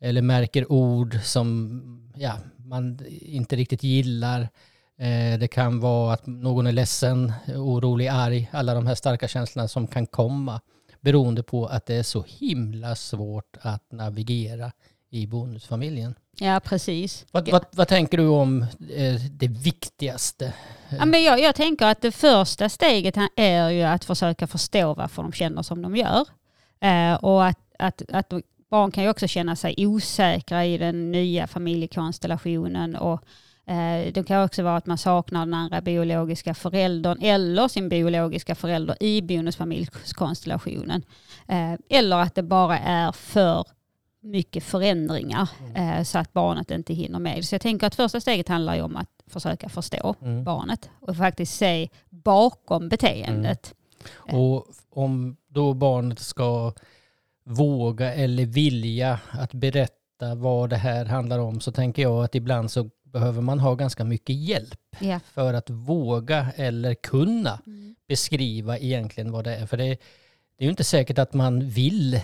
eller 0.00 0.22
märker 0.22 0.72
ord 0.72 1.18
som 1.22 1.82
ja, 2.16 2.38
man 2.56 2.98
inte 3.20 3.56
riktigt 3.56 3.82
gillar. 3.82 4.40
Eh, 4.98 5.38
det 5.38 5.48
kan 5.48 5.80
vara 5.80 6.14
att 6.14 6.26
någon 6.26 6.66
är 6.66 6.72
ledsen, 6.72 7.32
orolig, 7.54 8.06
arg. 8.06 8.50
Alla 8.52 8.74
de 8.74 8.86
här 8.86 8.94
starka 8.94 9.28
känslorna 9.28 9.68
som 9.68 9.86
kan 9.86 10.06
komma 10.06 10.60
beroende 11.00 11.42
på 11.42 11.66
att 11.66 11.86
det 11.86 11.94
är 11.94 12.02
så 12.02 12.24
himla 12.28 12.94
svårt 12.94 13.56
att 13.60 13.92
navigera 13.92 14.72
i 15.10 15.26
bonusfamiljen. 15.26 16.14
Ja, 16.38 16.60
precis. 16.60 17.26
Vad, 17.30 17.50
vad, 17.50 17.64
vad 17.70 17.88
tänker 17.88 18.18
du 18.18 18.26
om 18.26 18.62
eh, 18.62 19.14
det 19.30 19.48
viktigaste? 19.48 20.52
Ja, 20.88 21.04
men 21.04 21.22
jag, 21.22 21.40
jag 21.40 21.54
tänker 21.54 21.86
att 21.86 22.02
det 22.02 22.12
första 22.12 22.68
steget 22.68 23.16
är 23.36 23.70
ju 23.70 23.82
att 23.82 24.04
försöka 24.04 24.46
förstå 24.46 24.94
varför 24.94 25.22
de 25.22 25.32
känner 25.32 25.62
som 25.62 25.82
de 25.82 25.96
gör. 25.96 26.26
Eh, 26.80 27.14
och 27.14 27.46
att, 27.46 27.58
att, 27.78 28.02
att 28.12 28.32
barn 28.70 28.90
kan 28.90 29.04
ju 29.04 29.10
också 29.10 29.26
känna 29.26 29.56
sig 29.56 29.86
osäkra 29.86 30.64
i 30.64 30.78
den 30.78 31.12
nya 31.12 31.46
familjekonstellationen 31.46 32.96
och 32.96 33.22
eh, 33.66 34.12
det 34.12 34.26
kan 34.26 34.44
också 34.44 34.62
vara 34.62 34.76
att 34.76 34.86
man 34.86 34.98
saknar 34.98 35.40
den 35.40 35.54
andra 35.54 35.80
biologiska 35.80 36.54
föräldern 36.54 37.18
eller 37.22 37.68
sin 37.68 37.88
biologiska 37.88 38.54
förälder 38.54 39.02
i 39.02 39.22
bonusfamiljskonstellationen. 39.22 41.02
Eller 41.88 42.16
att 42.16 42.34
det 42.34 42.42
bara 42.42 42.78
är 42.78 43.12
för 43.12 43.64
mycket 44.26 44.64
förändringar 44.64 45.50
mm. 45.74 46.04
så 46.04 46.18
att 46.18 46.32
barnet 46.32 46.70
inte 46.70 46.94
hinner 46.94 47.18
med. 47.18 47.44
Så 47.44 47.54
jag 47.54 47.62
tänker 47.62 47.86
att 47.86 47.94
första 47.94 48.20
steget 48.20 48.48
handlar 48.48 48.74
ju 48.74 48.82
om 48.82 48.96
att 48.96 49.10
försöka 49.26 49.68
förstå 49.68 50.14
mm. 50.22 50.44
barnet 50.44 50.90
och 51.00 51.16
faktiskt 51.16 51.56
se 51.56 51.88
bakom 52.10 52.88
beteendet. 52.88 53.74
Mm. 54.28 54.40
Och 54.40 54.66
om 54.90 55.36
då 55.48 55.74
barnet 55.74 56.18
ska 56.18 56.72
våga 57.44 58.14
eller 58.14 58.46
vilja 58.46 59.20
att 59.30 59.54
berätta 59.54 60.34
vad 60.34 60.70
det 60.70 60.76
här 60.76 61.04
handlar 61.04 61.38
om 61.38 61.60
så 61.60 61.72
tänker 61.72 62.02
jag 62.02 62.24
att 62.24 62.34
ibland 62.34 62.70
så 62.70 62.90
behöver 63.04 63.42
man 63.42 63.60
ha 63.60 63.74
ganska 63.74 64.04
mycket 64.04 64.36
hjälp 64.36 64.80
yeah. 65.00 65.20
för 65.34 65.54
att 65.54 65.70
våga 65.70 66.46
eller 66.56 66.94
kunna 66.94 67.60
mm. 67.66 67.94
beskriva 68.08 68.78
egentligen 68.78 69.32
vad 69.32 69.44
det 69.44 69.56
är. 69.56 69.66
För 69.66 69.76
det, 69.76 69.88
det 70.58 70.58
är 70.58 70.64
ju 70.64 70.70
inte 70.70 70.84
säkert 70.84 71.18
att 71.18 71.34
man 71.34 71.68
vill 71.68 72.14
eh, 72.14 72.20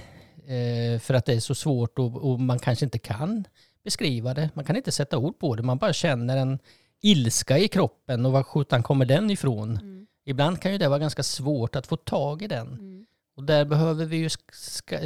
för 1.03 1.15
att 1.15 1.27
det 1.27 1.35
är 1.35 1.41
så 1.41 1.55
svårt 1.55 1.99
och, 1.99 2.41
man 2.41 2.59
kanske 2.59 2.85
inte 2.85 2.99
kan 2.99 3.45
beskriva 3.85 4.35
det. 4.35 4.51
Man 4.55 4.65
kan 4.65 4.77
inte 4.77 4.93
sätta 4.93 5.19
ord 5.19 5.39
på 5.39 5.57
det. 5.57 5.63
Man 5.63 5.79
bara 5.79 5.93
känner 5.93 6.37
en 6.37 6.59
ilska 7.03 7.59
i 7.59 7.69
kroppen 7.69 8.27
och 8.27 8.33
var 8.33 8.43
sjutton 8.43 8.83
kommer 8.83 9.05
den 9.05 9.31
ifrån? 9.31 9.77
Mm. 9.77 10.07
Ibland 10.25 10.61
kan 10.61 10.73
ju 10.73 10.79
det 10.79 10.89
vara 10.89 10.99
ganska 10.99 11.23
svårt 11.23 11.77
att 11.77 11.87
få 11.87 11.97
tag 11.97 12.43
i 12.43 12.47
den. 12.47 12.69
Mm. 12.69 13.07
Och 13.37 13.45
där 13.45 13.65
behöver 13.65 14.05
vi 14.05 14.17
ju 14.17 14.29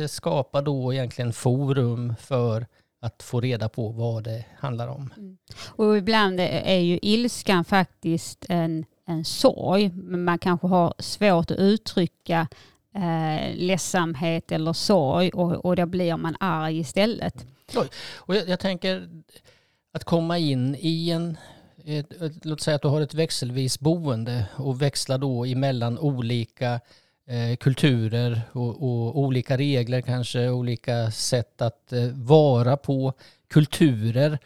skapa 0.09 0.63
då 0.63 0.93
egentligen 0.93 1.33
forum 1.33 2.15
för 2.21 2.67
att 3.01 3.23
få 3.23 3.41
reda 3.41 3.69
på 3.69 3.89
vad 3.89 4.25
det 4.25 4.45
handlar 4.59 4.89
om. 4.89 5.13
Mm. 5.17 5.39
Och 5.67 5.97
ibland 5.97 6.41
är 6.41 6.79
ju 6.79 6.99
ilskan 7.03 7.65
faktiskt 7.65 8.47
en, 8.49 8.85
en 9.07 9.25
sorg, 9.25 9.91
men 9.95 10.25
man 10.25 10.39
kanske 10.39 10.67
har 10.67 10.95
svårt 10.99 11.51
att 11.51 11.59
uttrycka 11.59 12.49
eh, 12.97 13.55
ledsamhet 13.55 14.53
eller 14.53 14.73
sorg 14.73 15.31
och, 15.31 15.65
och 15.65 15.77
då 15.77 15.87
blir 15.87 16.17
man 16.17 16.37
arg 16.41 16.79
istället. 16.79 17.47
Och 18.17 18.37
jag, 18.37 18.49
jag, 18.49 18.61
tänker 18.61 19.09
att 19.93 20.05
komma 20.05 20.39
in 20.39 20.77
i 20.79 21.11
en, 21.11 21.37
ett, 21.85 22.23
ett, 22.23 22.45
låt 22.45 22.61
säga 22.61 22.75
att 22.75 22.83
du 22.83 22.89
har 22.89 23.01
ett 23.01 23.15
växelvis 23.15 23.81
boende 23.81 24.47
och 24.57 24.83
växlar 24.83 25.19
då 25.19 25.45
emellan 25.45 25.99
olika 25.99 26.81
eh, 27.27 27.57
kulturer 27.57 28.43
och, 28.53 28.83
och, 28.83 29.19
olika 29.19 29.57
regler 29.57 30.01
kanske, 30.01 30.49
olika 30.49 31.11
sätt 31.11 31.63
att 31.63 31.93
eh, 31.93 32.09
vara 32.13 32.77
på, 32.77 33.13
kulturer. 33.49 34.39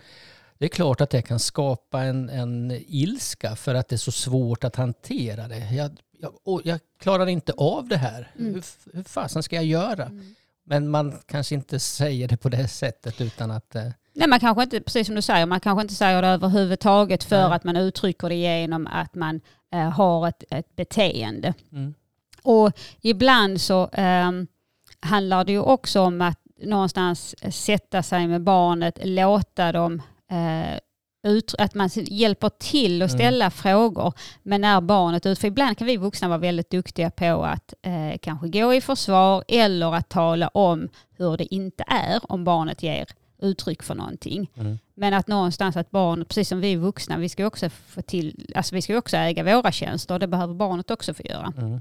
Det 0.58 0.64
är 0.64 0.68
klart 0.68 1.00
att 1.00 1.10
det 1.10 1.22
kan 1.22 1.38
skapa 1.38 2.02
en, 2.02 2.30
en 2.30 2.70
ilska 2.86 3.56
för 3.56 3.74
att 3.74 3.88
det 3.88 3.96
är 3.96 3.98
så 3.98 4.12
svårt 4.12 4.64
att 4.64 4.76
hantera 4.76 5.48
det. 5.48 5.74
Jag, 5.74 5.90
jag, 6.20 6.60
jag 6.64 6.80
klarar 6.98 7.26
inte 7.26 7.52
av 7.52 7.88
det 7.88 7.96
här. 7.96 8.30
Mm. 8.38 8.54
Hur, 8.54 8.64
hur 8.92 9.02
fasen 9.02 9.42
ska 9.42 9.56
jag 9.56 9.64
göra? 9.64 10.04
Mm. 10.04 10.34
Men 10.64 10.88
man 10.88 11.18
kanske 11.26 11.54
inte 11.54 11.80
säger 11.80 12.28
det 12.28 12.36
på 12.36 12.48
det 12.48 12.68
sättet 12.68 13.20
utan 13.20 13.50
att... 13.50 13.74
Eh... 13.74 13.88
Nej, 14.12 14.28
man 14.28 14.40
kanske 14.40 14.62
inte, 14.62 14.80
precis 14.80 15.06
som 15.06 15.16
du 15.16 15.22
säger, 15.22 15.46
man 15.46 15.60
kanske 15.60 15.82
inte 15.82 15.94
säger 15.94 16.22
det 16.22 16.28
överhuvudtaget 16.28 17.24
för 17.24 17.48
Nej. 17.48 17.56
att 17.56 17.64
man 17.64 17.76
uttrycker 17.76 18.28
det 18.28 18.34
genom 18.34 18.86
att 18.86 19.14
man 19.14 19.40
eh, 19.72 19.90
har 19.90 20.28
ett, 20.28 20.44
ett 20.50 20.76
beteende. 20.76 21.54
Mm. 21.72 21.94
Och 22.42 22.72
ibland 23.00 23.60
så 23.60 23.88
eh, 23.88 24.30
handlar 25.00 25.44
det 25.44 25.52
ju 25.52 25.60
också 25.60 26.00
om 26.00 26.20
att 26.20 26.38
någonstans 26.62 27.34
sätta 27.54 28.02
sig 28.02 28.26
med 28.26 28.42
barnet, 28.42 28.98
låta 29.02 29.72
dem 29.72 30.02
eh, 30.30 30.78
ut, 31.22 31.54
att 31.58 31.74
man 31.74 31.90
hjälper 31.94 32.48
till 32.48 33.02
att 33.02 33.10
mm. 33.10 33.18
ställa 33.18 33.44
mm. 33.44 33.50
frågor. 33.50 34.12
Men 34.42 34.60
när 34.60 34.80
barnet 34.80 35.26
ut, 35.26 35.38
för 35.38 35.48
ibland 35.48 35.78
kan 35.78 35.86
vi 35.86 35.96
vuxna 35.96 36.28
vara 36.28 36.38
väldigt 36.38 36.70
duktiga 36.70 37.10
på 37.10 37.44
att 37.44 37.74
eh, 37.82 38.18
kanske 38.22 38.48
gå 38.48 38.74
i 38.74 38.80
försvar 38.80 39.44
eller 39.48 39.94
att 39.94 40.08
tala 40.08 40.48
om 40.48 40.88
hur 41.16 41.36
det 41.36 41.54
inte 41.54 41.84
är 41.86 42.20
om 42.22 42.44
barnet 42.44 42.82
ger 42.82 43.06
uttryck 43.42 43.82
för 43.82 43.94
någonting. 43.94 44.50
Mm. 44.54 44.78
Men 44.94 45.14
att 45.14 45.26
någonstans 45.26 45.76
att 45.76 45.90
barnet, 45.90 46.28
precis 46.28 46.48
som 46.48 46.60
vi 46.60 46.76
vuxna, 46.76 47.18
vi 47.18 47.28
ska 47.28 47.46
också 47.46 47.70
få 47.70 48.02
till, 48.02 48.52
alltså 48.56 48.74
vi 48.74 48.82
ska 48.82 48.98
också 48.98 49.16
äga 49.16 49.56
våra 49.56 49.72
tjänster 49.72 50.14
och 50.14 50.20
det 50.20 50.26
behöver 50.26 50.54
barnet 50.54 50.90
också 50.90 51.14
få 51.14 51.22
göra. 51.22 51.52
Mm. 51.58 51.80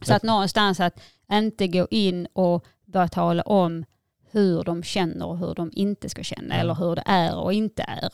Så 0.00 0.14
att 0.14 0.22
någonstans 0.22 0.80
att 0.80 1.00
inte 1.32 1.68
gå 1.68 1.86
in 1.90 2.26
och 2.32 2.64
börja 2.84 3.08
tala 3.08 3.42
om 3.42 3.84
hur 4.30 4.64
de 4.64 4.82
känner 4.82 5.26
och 5.26 5.38
hur 5.38 5.54
de 5.54 5.70
inte 5.74 6.08
ska 6.08 6.22
känna 6.22 6.54
mm. 6.54 6.60
eller 6.60 6.74
hur 6.74 6.96
det 6.96 7.02
är 7.06 7.36
och 7.36 7.52
inte 7.52 7.82
är. 7.82 8.10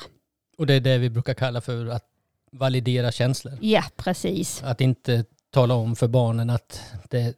Och 0.59 0.67
det 0.67 0.75
är 0.75 0.81
det 0.81 0.99
vi 0.99 1.11
brukar 1.11 1.35
kalla 1.35 1.61
för 1.61 1.87
att 1.87 2.05
validera 2.53 3.13
känslor. 3.13 3.59
Ja, 3.61 3.85
precis. 3.97 4.63
Att 4.63 4.81
inte 4.81 5.25
tala 5.51 5.75
om 5.75 5.97
för 5.97 6.09
barnen 6.09 6.51
att 6.51 6.81
det, 7.11 7.37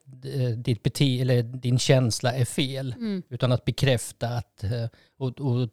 ditt 0.56 0.82
bete 0.82 1.20
eller 1.20 1.42
din 1.42 1.78
känsla 1.78 2.32
är 2.32 2.44
fel. 2.44 2.94
Mm. 2.99 3.23
Utan 3.28 3.52
att 3.52 3.64
bekräfta 3.64 4.28
att, 4.28 4.64
eh, 4.64 4.87
och, 5.18 5.40
och, 5.40 5.68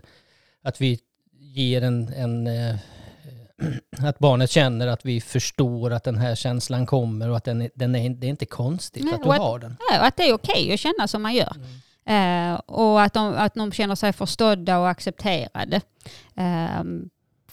att 0.63 0.81
vi 0.81 1.00
ger 1.39 1.81
en, 1.81 2.13
en 2.13 2.47
eh, 2.47 2.75
att 4.07 4.19
barnet 4.19 4.50
känner 4.50 4.88
att 4.88 5.05
vi 5.05 5.21
förstår 5.21 5.91
att 5.91 6.03
den 6.03 6.17
här 6.17 6.35
känslan 6.35 6.85
kommer 6.85 7.29
och 7.29 7.38
att 7.38 7.43
den 7.43 7.69
den 7.75 7.95
är, 7.95 8.09
det 8.09 8.27
är 8.27 8.29
inte 8.29 8.45
konstigt 8.45 9.03
Nej, 9.03 9.13
att 9.13 9.23
du 9.23 9.29
att, 9.29 9.38
har 9.38 9.59
den. 9.59 9.77
Ja, 9.91 10.00
och 10.00 10.05
att 10.05 10.17
det 10.17 10.23
är 10.23 10.33
okej 10.33 10.63
okay 10.63 10.73
att 10.73 10.79
känna 10.79 11.07
som 11.07 11.21
man 11.21 11.33
gör. 11.33 11.55
Mm. 11.55 12.53
Eh, 12.53 12.59
och 12.65 13.01
att 13.01 13.13
de, 13.13 13.33
att 13.33 13.53
de 13.53 13.71
känner 13.71 13.95
sig 13.95 14.13
förstådda 14.13 14.79
och 14.79 14.89
accepterade. 14.89 15.81
Eh, 16.35 16.83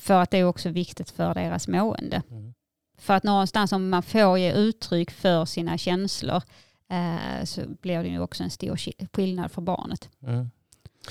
för 0.01 0.21
att 0.21 0.31
det 0.31 0.39
är 0.39 0.45
också 0.45 0.69
viktigt 0.69 1.11
för 1.11 1.35
deras 1.35 1.69
mående. 1.69 2.23
Mm. 2.31 2.55
För 2.99 3.15
att 3.15 3.23
någonstans 3.23 3.73
om 3.73 3.89
man 3.89 4.03
får 4.03 4.39
ge 4.39 4.53
uttryck 4.53 5.11
för 5.11 5.45
sina 5.45 5.79
känslor 5.79 6.43
eh, 6.91 7.45
så 7.45 7.61
blir 7.81 8.03
det 8.03 8.09
ju 8.09 8.21
också 8.21 8.43
en 8.43 8.51
stor 8.51 8.77
skillnad 9.17 9.53
för 9.53 9.63
barnet. 9.63 10.09
Mm. 10.23 10.51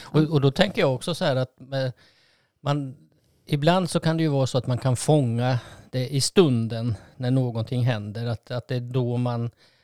Och, 0.01 0.21
och, 0.21 0.41
då 0.41 0.51
tänker 0.51 0.81
jag 0.81 0.95
också 0.95 1.15
så 1.15 1.25
här 1.25 1.35
att 1.35 1.55
man, 2.61 2.95
ibland 3.45 3.89
så 3.89 3.99
kan 3.99 4.17
det 4.17 4.23
ju 4.23 4.29
vara 4.29 4.47
så 4.47 4.57
att 4.57 4.67
man 4.67 4.77
kan 4.77 4.95
fånga 4.95 5.59
det 5.91 6.07
i 6.07 6.21
stunden 6.21 6.95
när 7.17 7.31
någonting 7.31 7.83
händer. 7.83 8.25
Att, 8.25 8.51
att 8.51 8.67
det 8.67 8.75
är 8.75 8.81
då 8.81 9.17
man 9.17 9.51
Eh, 9.51 9.78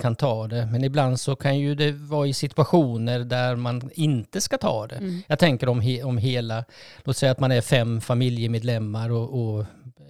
kan 0.00 0.16
ta 0.16 0.46
det. 0.46 0.66
Men 0.66 0.84
ibland 0.84 1.20
så 1.20 1.36
kan 1.36 1.58
ju 1.58 1.74
det 1.74 1.92
vara 1.92 2.26
i 2.26 2.32
situationer 2.32 3.20
där 3.20 3.56
man 3.56 3.90
inte 3.94 4.40
ska 4.40 4.58
ta 4.58 4.86
det. 4.86 4.96
Mm. 4.96 5.22
Jag 5.26 5.38
tänker 5.38 5.68
om, 5.68 5.80
he, 5.80 6.02
om 6.02 6.18
hela, 6.18 6.64
låt 7.04 7.16
säga 7.16 7.32
att 7.32 7.40
man 7.40 7.52
är 7.52 7.60
fem 7.60 8.00
familjemedlemmar 8.00 9.10
och, 9.10 9.40
och, 9.40 9.60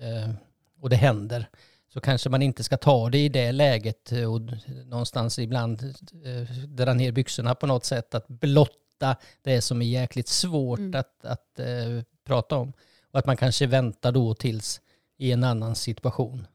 eh, 0.03 0.31
och 0.81 0.91
det 0.91 0.97
händer. 0.97 1.49
Så 1.93 2.01
kanske 2.01 2.29
man 2.29 2.43
inte 2.43 2.65
ska 2.65 2.77
ta 2.77 3.11
det 3.11 3.19
i 3.19 3.29
det 3.29 3.53
läget 3.53 4.13
och 4.13 4.41
någonstans 4.87 5.39
ibland 5.39 5.83
eh, 6.25 6.67
dra 6.67 6.95
ner 6.95 7.13
byxorna 7.13 7.55
på 7.55 7.67
något 7.67 7.85
sätt. 7.85 8.15
Att 8.15 8.29
blotta 8.29 9.17
det 9.43 9.61
som 9.61 9.83
är 9.83 9.87
jäkligt 9.87 10.29
svårt 10.29 10.79
mm. 10.79 11.01
att, 11.01 11.25
att 11.25 11.59
eh, 11.59 12.03
prata 12.25 12.57
om. 12.57 12.73
Och 13.13 13.19
att 13.19 13.27
man 13.27 13.37
kanske 13.37 13.67
väntar 13.67 14.13
då 14.13 14.35
tills 14.35 14.81
i 15.19 15.33
en 15.33 15.45
annan 15.45 15.75
situation. 15.75 16.47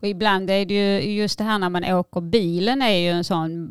Och 0.00 0.08
ibland 0.08 0.50
är 0.50 0.66
det 0.66 0.74
ju 0.74 1.12
just 1.12 1.38
det 1.38 1.44
här 1.44 1.58
när 1.58 1.68
man 1.68 1.84
åker 1.84 2.20
bilen 2.20 2.82
är 2.82 2.96
ju 2.96 3.08
en 3.08 3.24
sån 3.24 3.70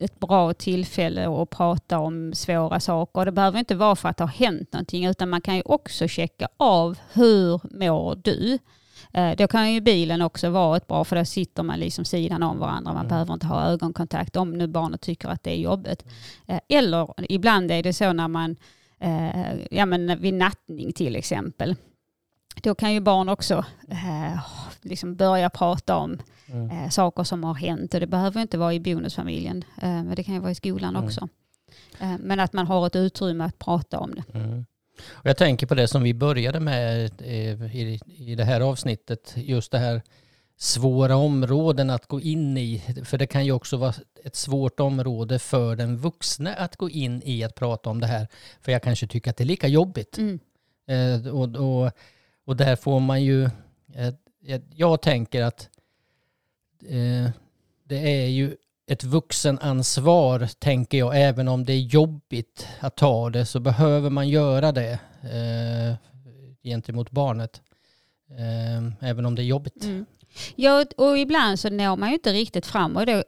ett 0.00 0.20
bra 0.20 0.54
tillfälle 0.54 1.42
att 1.42 1.50
prata 1.50 1.98
om 1.98 2.34
svåra 2.34 2.80
saker. 2.80 3.24
Det 3.24 3.32
behöver 3.32 3.58
inte 3.58 3.74
vara 3.74 3.96
för 3.96 4.08
att 4.08 4.16
det 4.16 4.24
har 4.24 4.28
hänt 4.28 4.72
någonting 4.72 5.06
utan 5.06 5.30
man 5.30 5.40
kan 5.40 5.56
ju 5.56 5.62
också 5.64 6.08
checka 6.08 6.48
av 6.56 6.98
hur 7.12 7.60
mår 7.78 8.14
du? 8.14 8.58
Eh, 9.12 9.36
då 9.36 9.46
kan 9.46 9.72
ju 9.72 9.80
bilen 9.80 10.22
också 10.22 10.50
vara 10.50 10.76
ett 10.76 10.86
bra 10.86 11.04
för 11.04 11.16
då 11.16 11.24
sitter 11.24 11.62
man 11.62 11.78
liksom 11.78 12.04
sidan 12.04 12.42
om 12.42 12.58
varandra. 12.58 12.92
Man 12.92 13.00
mm. 13.00 13.08
behöver 13.08 13.34
inte 13.34 13.46
ha 13.46 13.62
ögonkontakt 13.62 14.36
om 14.36 14.50
nu 14.50 14.66
barnet 14.66 15.00
tycker 15.00 15.28
att 15.28 15.42
det 15.42 15.50
är 15.50 15.60
jobbigt. 15.60 16.04
Mm. 16.46 16.60
Eller 16.68 17.14
ibland 17.28 17.70
är 17.70 17.82
det 17.82 17.92
så 17.92 18.12
när 18.12 18.28
man, 18.28 18.56
eh, 19.00 19.54
ja 19.70 19.86
men 19.86 20.20
vid 20.20 20.34
nattning 20.34 20.92
till 20.92 21.16
exempel 21.16 21.76
då 22.62 22.74
kan 22.74 22.94
ju 22.94 23.00
barn 23.00 23.28
också 23.28 23.64
eh, 23.90 24.38
liksom 24.82 25.16
börja 25.16 25.50
prata 25.50 25.96
om 25.96 26.18
mm. 26.46 26.70
eh, 26.70 26.88
saker 26.88 27.24
som 27.24 27.44
har 27.44 27.54
hänt. 27.54 27.94
Och 27.94 28.00
det 28.00 28.06
behöver 28.06 28.40
inte 28.40 28.58
vara 28.58 28.74
i 28.74 28.80
bonusfamiljen, 28.80 29.64
eh, 29.82 29.88
men 29.88 30.14
det 30.14 30.24
kan 30.24 30.34
ju 30.34 30.40
vara 30.40 30.50
i 30.50 30.54
skolan 30.54 30.96
mm. 30.96 31.04
också. 31.04 31.28
Eh, 32.00 32.14
men 32.18 32.40
att 32.40 32.52
man 32.52 32.66
har 32.66 32.86
ett 32.86 32.96
utrymme 32.96 33.44
att 33.44 33.58
prata 33.58 33.98
om 33.98 34.14
det. 34.14 34.38
Mm. 34.38 34.66
Och 35.10 35.26
jag 35.26 35.36
tänker 35.36 35.66
på 35.66 35.74
det 35.74 35.88
som 35.88 36.02
vi 36.02 36.14
började 36.14 36.60
med 36.60 37.12
eh, 37.20 37.76
i, 37.76 38.00
i 38.06 38.34
det 38.34 38.44
här 38.44 38.60
avsnittet, 38.60 39.32
just 39.36 39.72
det 39.72 39.78
här 39.78 40.02
svåra 40.56 41.16
områden 41.16 41.90
att 41.90 42.06
gå 42.06 42.20
in 42.20 42.58
i. 42.58 42.82
För 43.04 43.18
det 43.18 43.26
kan 43.26 43.44
ju 43.44 43.52
också 43.52 43.76
vara 43.76 43.94
ett 44.24 44.36
svårt 44.36 44.80
område 44.80 45.38
för 45.38 45.76
den 45.76 45.96
vuxne 45.96 46.54
att 46.54 46.76
gå 46.76 46.90
in 46.90 47.22
i 47.24 47.44
att 47.44 47.54
prata 47.54 47.90
om 47.90 48.00
det 48.00 48.06
här. 48.06 48.28
För 48.60 48.72
jag 48.72 48.82
kanske 48.82 49.06
tycker 49.06 49.30
att 49.30 49.36
det 49.36 49.44
är 49.44 49.46
lika 49.46 49.68
jobbigt. 49.68 50.18
Mm. 50.18 50.38
Eh, 50.86 51.34
och, 51.34 51.56
och, 51.56 51.92
och 52.44 52.56
där 52.56 52.76
får 52.76 53.00
man 53.00 53.22
ju... 53.22 53.50
Jag, 54.46 54.62
jag 54.74 55.02
tänker 55.02 55.42
att 55.42 55.68
eh, 56.88 57.30
det 57.84 58.22
är 58.22 58.26
ju 58.26 58.56
ett 58.86 59.04
vuxenansvar, 59.04 60.48
tänker 60.58 60.98
jag. 60.98 61.22
Även 61.22 61.48
om 61.48 61.64
det 61.64 61.72
är 61.72 61.80
jobbigt 61.80 62.68
att 62.80 62.96
ta 62.96 63.30
det 63.30 63.46
så 63.46 63.60
behöver 63.60 64.10
man 64.10 64.28
göra 64.28 64.72
det 64.72 64.98
eh, 65.22 65.96
gentemot 66.62 67.10
barnet. 67.10 67.62
Eh, 68.30 69.08
även 69.08 69.26
om 69.26 69.34
det 69.34 69.42
är 69.42 69.46
jobbigt. 69.46 69.84
Mm. 69.84 70.06
Ja, 70.54 70.84
och 70.96 71.18
ibland 71.18 71.60
så 71.60 71.70
når 71.70 71.96
man 71.96 72.08
ju 72.08 72.14
inte 72.14 72.32
riktigt 72.32 72.66
fram 72.66 72.96
och 72.96 73.06
då, 73.06 73.22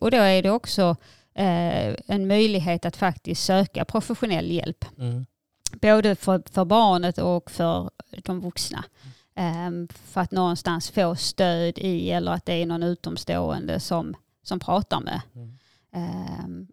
och 0.00 0.10
då 0.10 0.16
är 0.16 0.42
det 0.42 0.50
också 0.50 0.96
eh, 1.34 1.94
en 2.06 2.26
möjlighet 2.26 2.84
att 2.84 2.96
faktiskt 2.96 3.44
söka 3.44 3.84
professionell 3.84 4.50
hjälp. 4.50 4.84
Mm. 4.98 5.26
Både 5.80 6.16
för, 6.16 6.42
för 6.50 6.64
barnet 6.64 7.18
och 7.18 7.50
för 7.50 7.90
de 8.22 8.40
vuxna. 8.40 8.84
Um, 9.36 9.88
för 9.88 10.20
att 10.20 10.30
någonstans 10.30 10.90
få 10.90 11.14
stöd 11.14 11.78
i 11.78 12.10
eller 12.10 12.32
att 12.32 12.46
det 12.46 12.52
är 12.52 12.66
någon 12.66 12.82
utomstående 12.82 13.80
som, 13.80 14.16
som 14.42 14.60
pratar 14.60 15.00
med, 15.00 15.20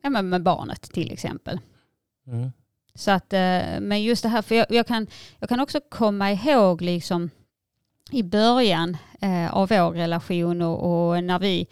Mm. 0.04 0.30
med 0.30 0.44
barnet 0.44 0.82
till 0.82 1.12
exempel. 1.12 1.60
Mm. 2.28 2.52
Så 2.96 3.12
att, 3.12 3.34
uh, 3.34 3.80
men 3.80 4.04
just 4.04 4.24
det 4.24 4.30
här, 4.30 4.42
för 4.42 4.56
jag, 4.56 4.66
jag, 4.70 4.88
kan, 4.88 5.08
jag 5.40 5.50
kan 5.50 5.60
också 5.60 5.80
komma 5.90 6.32
ihåg 6.32 6.82
liksom 6.82 7.30
i 8.12 8.24
början 8.24 8.98
uh, 9.24 9.54
av 9.54 9.70
vår 9.70 9.92
relation 9.92 10.62
och, 10.62 11.10
och 11.10 11.24
när 11.24 11.40
vi 11.40 11.68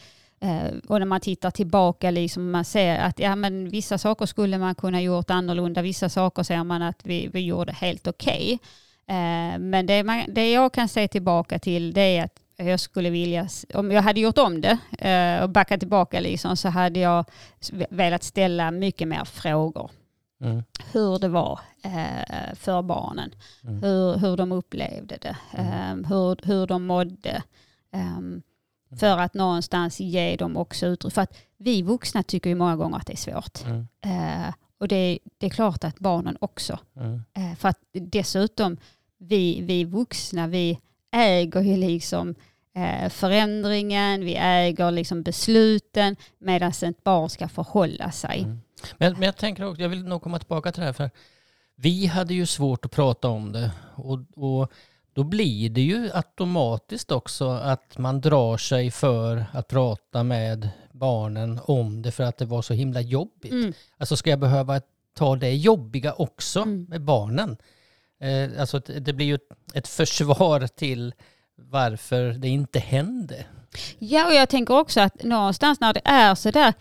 och 0.87 0.99
när 0.99 1.05
man 1.05 1.19
tittar 1.21 1.51
tillbaka, 1.51 2.11
liksom 2.11 2.51
man 2.51 2.65
ser 2.65 2.99
att 2.99 3.19
ja, 3.19 3.35
men 3.35 3.69
vissa 3.69 3.97
saker 3.97 4.25
skulle 4.25 4.57
man 4.57 4.75
kunna 4.75 5.01
gjort 5.01 5.29
annorlunda, 5.29 5.81
vissa 5.81 6.09
saker 6.09 6.43
ser 6.43 6.63
man 6.63 6.81
att 6.81 7.05
vi, 7.05 7.27
vi 7.33 7.39
gjorde 7.39 7.71
helt 7.73 8.07
okej. 8.07 8.59
Eh, 9.07 9.59
Men 9.59 9.85
det, 9.85 10.03
man, 10.03 10.23
det 10.27 10.51
jag 10.51 10.73
kan 10.73 10.87
se 10.87 11.07
tillbaka 11.07 11.59
till 11.59 11.93
det 11.93 12.01
är 12.17 12.23
att 12.23 12.39
jag 12.55 12.79
skulle 12.79 13.09
vilja, 13.09 13.47
om 13.73 13.91
jag 13.91 14.01
hade 14.01 14.19
gjort 14.19 14.37
om 14.37 14.61
det 14.61 14.77
eh, 15.09 15.43
och 15.43 15.49
backat 15.49 15.79
tillbaka 15.79 16.19
liksom, 16.19 16.57
så 16.57 16.69
hade 16.69 16.99
jag 16.99 17.25
velat 17.89 18.23
ställa 18.23 18.71
mycket 18.71 19.07
mer 19.07 19.25
frågor. 19.25 19.91
Mm. 20.41 20.63
Hur 20.93 21.19
det 21.19 21.27
var 21.27 21.59
eh, 21.83 22.55
för 22.55 22.81
barnen, 22.81 23.31
Mm. 23.63 23.83
hur, 23.83 24.17
hur 24.17 24.37
de 24.37 24.51
upplevde 24.51 25.17
det, 25.21 25.35
eh, 25.57 25.95
hur, 26.09 26.47
hur 26.47 26.67
de 26.67 26.85
mådde. 26.85 27.43
Mm. 28.89 28.99
För 28.99 29.17
att 29.17 29.33
någonstans 29.33 29.99
ge 29.99 30.35
dem 30.35 30.57
också 30.57 30.85
utrymme. 30.85 31.11
För 31.11 31.21
att 31.21 31.37
vi 31.57 31.81
vuxna 31.81 32.23
tycker 32.23 32.49
ju 32.49 32.55
många 32.55 32.75
gånger 32.75 32.97
att 32.97 33.07
det 33.07 33.13
är 33.13 33.17
svårt. 33.17 33.65
Mm. 33.65 33.87
Eh, 34.01 34.53
och 34.79 34.87
det, 34.87 35.19
det 35.37 35.45
är 35.45 35.49
klart 35.49 35.83
att 35.83 35.99
barnen 35.99 36.37
också. 36.41 36.79
Mm. 36.95 37.23
Eh, 37.33 37.55
För 37.57 37.69
att 37.69 37.79
dessutom, 37.91 38.77
vi, 39.17 39.61
vi 39.61 39.83
vuxna, 39.83 40.47
vi 40.47 40.79
äger 41.11 41.61
ju 41.61 41.77
liksom 41.77 42.35
eh, 42.75 43.09
förändringen, 43.09 44.25
vi 44.25 44.35
äger 44.35 44.91
liksom 44.91 45.23
besluten 45.23 46.15
medan 46.37 46.69
ett 46.81 47.03
barn 47.03 47.29
ska 47.29 47.47
förhålla 47.47 48.11
sig. 48.11 48.39
Mm. 48.43 48.61
Men, 48.97 49.13
men 49.13 49.21
jag 49.21 49.37
tänker 49.37 49.65
också, 49.65 49.81
jag 49.81 49.89
vill 49.89 50.03
nog 50.03 50.21
komma 50.21 50.39
tillbaka 50.39 50.71
till 50.71 50.79
det 50.79 50.85
här 50.85 50.93
för 50.93 51.09
vi 51.75 52.05
hade 52.05 52.33
ju 52.33 52.45
svårt 52.45 52.85
att 52.85 52.91
prata 52.91 53.27
om 53.27 53.51
det 53.51 53.71
och, 53.95 54.19
och 54.35 54.71
då 55.17 55.23
blir 55.23 55.69
det 55.69 55.81
ju 55.81 56.09
automatiskt 56.13 57.11
också 57.11 57.49
att 57.49 57.97
man 57.97 58.21
drar 58.21 58.57
sig 58.57 58.91
för 58.91 59.45
att 59.51 59.67
prata 59.67 60.23
med 60.23 60.69
barnen 60.91 61.59
om 61.63 62.01
det 62.01 62.11
för 62.11 62.23
att 62.23 62.37
det 62.37 62.45
var 62.45 62.61
så 62.61 62.73
himla 62.73 63.01
jobbigt. 63.01 63.51
Mm. 63.51 63.73
Alltså 63.97 64.17
ska 64.17 64.29
jag 64.29 64.39
behöva 64.39 64.81
ta 65.15 65.35
det 65.35 65.51
jobbiga 65.55 66.13
också 66.13 66.61
Mm. 66.61 66.83
med 66.89 67.01
barnen? 67.01 67.57
Eh, 68.21 68.61
alltså 68.61 68.79
det 68.79 69.13
blir 69.13 69.25
ju 69.25 69.35
ett, 69.35 69.49
ett 69.73 69.87
försvar 69.87 70.67
till 70.67 71.13
varför 71.55 72.29
det 72.29 72.47
inte 72.47 72.79
hände. 72.79 73.45
Ja, 73.99 74.27
och 74.27 74.33
jag 74.33 74.49
tänker 74.49 74.77
också 74.79 75.01
att 75.01 75.23
någonstans 75.23 75.79
när 75.79 75.93
det 75.93 76.01
är 76.05 76.35
så 76.35 76.51
där 76.51 76.73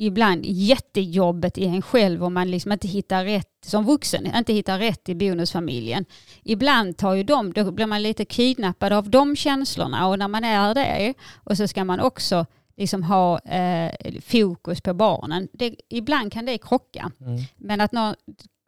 ibland 0.00 0.44
jättejobbet 0.44 1.58
i 1.58 1.66
en 1.66 1.82
själv 1.82 2.24
och 2.24 2.32
man 2.32 2.50
liksom 2.50 2.72
inte 2.72 2.88
hittar 2.88 3.24
rätt 3.24 3.46
som 3.64 3.84
vuxen, 3.84 4.36
inte 4.36 4.52
hittar 4.52 4.78
rätt 4.78 5.08
i 5.08 5.14
bonusfamiljen. 5.14 6.04
Ibland 6.42 6.96
tar 6.96 7.14
ju 7.14 7.22
de, 7.22 7.52
då 7.52 7.70
blir 7.70 7.86
man 7.86 8.02
lite 8.02 8.24
kidnappad 8.24 8.92
av 8.92 9.10
de 9.10 9.36
känslorna 9.36 10.08
och 10.08 10.18
när 10.18 10.28
man 10.28 10.44
är 10.44 10.74
det 10.74 11.14
och 11.44 11.56
så 11.56 11.68
ska 11.68 11.84
man 11.84 12.00
också 12.00 12.46
liksom 12.76 13.02
ha 13.02 13.38
eh, 13.38 13.92
fokus 14.20 14.80
på 14.80 14.94
barnen. 14.94 15.48
Det, 15.52 15.74
ibland 15.88 16.32
kan 16.32 16.46
det 16.46 16.58
krocka. 16.58 17.10
Mm. 17.20 17.42
Men 17.56 17.80
att 17.80 17.92
nå, 17.92 18.14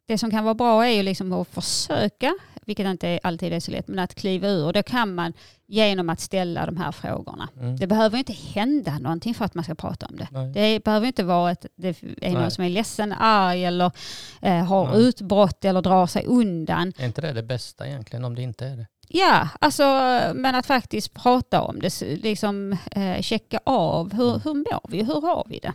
det 0.07 0.17
som 0.17 0.31
kan 0.31 0.43
vara 0.43 0.55
bra 0.55 0.85
är 0.85 0.91
ju 0.91 1.03
liksom 1.03 1.33
att 1.33 1.47
försöka, 1.47 2.33
vilket 2.65 2.85
inte 2.85 3.19
alltid 3.23 3.53
är 3.53 3.59
så 3.59 3.71
lätt, 3.71 3.87
men 3.87 3.99
att 3.99 4.15
kliva 4.15 4.47
ur. 4.47 4.73
Det 4.73 4.83
kan 4.83 5.15
man 5.15 5.33
genom 5.67 6.09
att 6.09 6.19
ställa 6.19 6.65
de 6.65 6.77
här 6.77 6.91
frågorna. 6.91 7.49
Mm. 7.59 7.77
Det 7.77 7.87
behöver 7.87 8.17
inte 8.17 8.33
hända 8.33 8.99
någonting 8.99 9.33
för 9.33 9.45
att 9.45 9.55
man 9.55 9.63
ska 9.63 9.75
prata 9.75 10.05
om 10.05 10.17
det. 10.17 10.27
Nej. 10.31 10.51
Det 10.53 10.83
behöver 10.83 11.07
inte 11.07 11.23
vara 11.23 11.51
att 11.51 11.65
det 11.75 11.87
är 11.87 11.95
Nej. 12.21 12.33
någon 12.33 12.51
som 12.51 12.63
är 12.63 12.69
ledsen, 12.69 13.11
arg 13.11 13.65
eller 13.65 13.91
eh, 14.41 14.65
har 14.65 14.87
Nej. 14.87 15.01
utbrott 15.01 15.65
eller 15.65 15.81
drar 15.81 16.07
sig 16.07 16.25
undan. 16.25 16.93
Är 16.97 17.05
inte 17.05 17.21
det 17.21 17.33
det 17.33 17.43
bästa 17.43 17.87
egentligen 17.87 18.25
om 18.25 18.35
det 18.35 18.41
inte 18.41 18.65
är 18.65 18.77
det? 18.77 18.87
Ja, 19.07 19.49
alltså, 19.61 19.83
men 20.35 20.55
att 20.55 20.65
faktiskt 20.65 21.13
prata 21.13 21.61
om 21.61 21.79
det, 21.79 22.01
liksom 22.01 22.77
eh, 22.91 23.21
checka 23.21 23.59
av 23.63 24.13
hur, 24.13 24.39
hur 24.43 24.53
mår 24.53 24.89
vi, 24.89 25.03
hur 25.03 25.21
har 25.21 25.45
vi 25.49 25.59
det? 25.59 25.73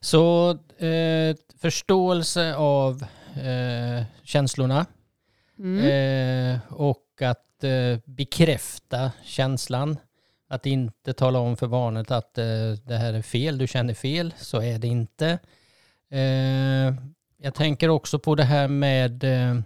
Så 0.00 0.50
eh, 0.86 1.36
förståelse 1.60 2.54
av 2.54 3.04
eh, 3.34 4.04
känslorna 4.22 4.86
Mm. 5.58 6.54
eh, 6.54 6.60
och 6.72 7.22
att 7.22 7.64
eh, 7.64 7.98
bekräfta 8.04 9.12
känslan. 9.24 9.98
Att 10.48 10.66
inte 10.66 11.12
tala 11.12 11.38
om 11.38 11.56
för 11.56 11.66
barnet 11.66 12.10
att 12.10 12.38
eh, 12.38 12.44
det 12.84 12.96
här 12.96 13.12
är 13.12 13.22
fel, 13.22 13.58
du 13.58 13.66
känner 13.66 13.94
fel, 13.94 14.34
så 14.38 14.62
är 14.62 14.78
det 14.78 14.88
inte. 14.88 15.38
Eh, 16.10 16.94
jag 17.38 17.54
tänker 17.54 17.88
också 17.88 18.18
på 18.18 18.34
det 18.34 18.44
här 18.44 18.68
med 18.68 19.24
eh, 19.24 19.60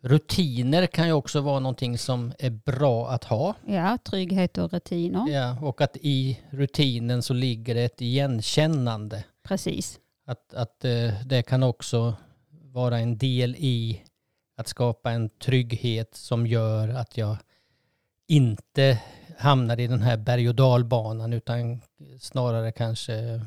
rutiner 0.00 0.86
kan 0.86 1.06
ju 1.06 1.12
också 1.12 1.40
vara 1.40 1.60
någonting 1.60 1.98
som 1.98 2.32
är 2.38 2.50
bra 2.50 3.08
att 3.10 3.24
ha. 3.24 3.54
Ja, 3.66 3.98
trygghet 4.04 4.58
och 4.58 4.72
rutiner. 4.72 5.28
Ja, 5.28 5.58
och 5.62 5.80
att 5.80 5.96
i 6.00 6.40
rutinen 6.50 7.22
så 7.22 7.34
ligger 7.34 7.74
det 7.74 7.82
ett 7.82 8.02
igenkännande. 8.02 9.24
Precis. 9.42 9.98
Att, 10.26 10.54
att 10.54 10.84
eh, 10.84 11.24
det 11.26 11.42
kan 11.42 11.62
också 11.62 12.14
vara 12.50 12.98
en 12.98 13.18
del 13.18 13.56
i 13.58 14.02
att 14.56 14.68
skapa 14.68 15.10
en 15.10 15.28
trygghet 15.28 16.14
som 16.14 16.46
gör 16.46 16.88
att 16.88 17.16
jag 17.16 17.36
inte 18.28 18.98
hamnar 19.38 19.80
i 19.80 19.86
den 19.86 20.02
här 20.02 20.16
berg 20.16 20.48
och 20.48 20.54
dalbanan 20.54 21.32
utan 21.32 21.80
snarare 22.20 22.72
kanske 22.72 23.40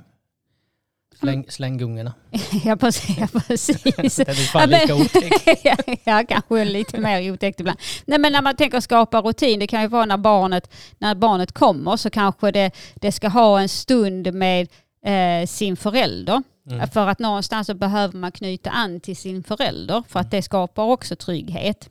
släng, 1.19 1.45
slänggungorna. 1.49 2.13
ja, 2.65 2.75
precis. 2.75 3.17
Ja, 3.17 3.27
precis. 3.47 3.83
Den 4.17 4.29
är 4.29 4.51
fan 4.51 4.71
Ja, 4.71 4.79
lika 4.79 4.95
otäck. 4.95 5.59
ja, 6.05 6.23
kanske 6.29 6.65
lite 6.65 6.99
mer 6.99 7.31
otäckt 7.31 7.59
ibland. 7.59 7.79
Nej, 8.05 8.19
men 8.19 8.31
när 8.31 8.41
man 8.41 8.55
tänker 8.55 8.79
skapa 8.79 9.21
rutin, 9.21 9.59
det 9.59 9.67
kan 9.67 9.81
ju 9.81 9.87
vara 9.87 10.05
när 10.05 10.17
barnet, 10.17 10.73
när 10.97 11.15
barnet 11.15 11.51
kommer 11.51 11.97
så 11.97 12.09
kanske 12.09 12.51
det, 12.51 12.71
det 12.95 13.11
ska 13.11 13.27
ha 13.27 13.59
en 13.61 13.69
stund 13.69 14.33
med 14.33 14.67
eh, 15.05 15.47
sin 15.47 15.77
förälder. 15.77 16.43
Mm. 16.71 16.87
För 16.87 17.07
att 17.07 17.19
någonstans 17.19 17.67
så 17.67 17.73
behöver 17.73 18.17
man 18.17 18.31
knyta 18.31 18.69
an 18.69 18.99
till 18.99 19.17
sin 19.17 19.43
förälder 19.43 20.03
för 20.07 20.19
att 20.19 20.31
det 20.31 20.41
skapar 20.41 20.83
också 20.83 21.15
trygghet. 21.15 21.89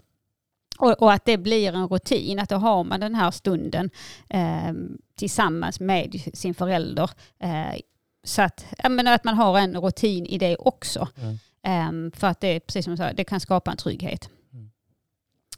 Och, 0.79 1.03
och 1.03 1.13
att 1.13 1.25
det 1.25 1.39
blir 1.39 1.73
en 1.73 1.89
rutin, 1.89 2.39
att 2.39 2.49
då 2.49 2.57
har 2.57 2.85
man 2.85 3.01
den 3.01 3.15
här 3.15 3.31
stunden 3.31 3.91
eh, 4.29 4.73
tillsammans 5.15 5.81
med 5.81 6.21
sin 6.35 6.55
förälder. 6.55 7.11
Eh, 7.39 7.81
så 8.25 8.43
att, 8.43 8.67
menar, 8.91 9.15
att 9.15 9.25
man 9.25 9.35
har 9.35 9.59
en 9.59 9.81
rutin 9.81 10.27
i 10.27 10.39
det 10.39 10.57
också. 10.57 11.09
Mm. 11.17 11.39
Ehm, 11.63 12.13
för 12.13 12.27
att 12.27 12.41
det 12.41 12.61
precis 12.61 12.85
som 12.85 12.93
du 12.93 12.97
sa, 12.97 13.13
det 13.13 13.25
kan 13.25 13.41
skapa 13.41 13.71
en 13.71 13.77
trygghet. 13.77 14.31
Mm. 14.53 14.71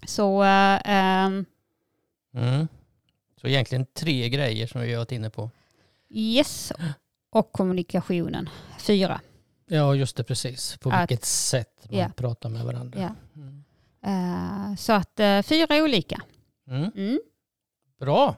Så 0.07 0.43
eh, 0.43 0.81
ehm, 0.85 1.45
Mm. 2.35 2.69
Så 3.41 3.49
egentligen 3.49 3.87
tre 3.95 4.29
grejer 4.29 4.67
som 4.67 4.81
vi 4.81 4.93
har 4.93 4.99
varit 4.99 5.13
inne 5.13 5.31
på. 5.31 5.51
yes, 6.11 6.73
och 7.39 7.53
kommunikationen. 7.53 8.49
Fyra. 8.79 9.21
Ja, 9.67 9.95
just 9.95 10.17
det, 10.17 10.25
precis. 10.25 10.77
På 10.77 10.91
Att- 10.91 11.01
vilket 11.11 11.25
sätt 11.25 11.87
man 11.91 11.99
ja. 12.01 12.09
pratar 12.17 12.49
med 12.49 12.65
varandra. 12.65 13.01
Ja. 13.01 13.11
Mm. 13.41 13.65
Eh, 14.07 14.77
så 14.77 14.93
att 14.93 15.21
eh, 15.21 15.43
fyra 15.43 15.77
olika. 15.83 16.21
Mm. 16.69 16.91
Mm. 16.97 17.21
Bra. 18.01 18.37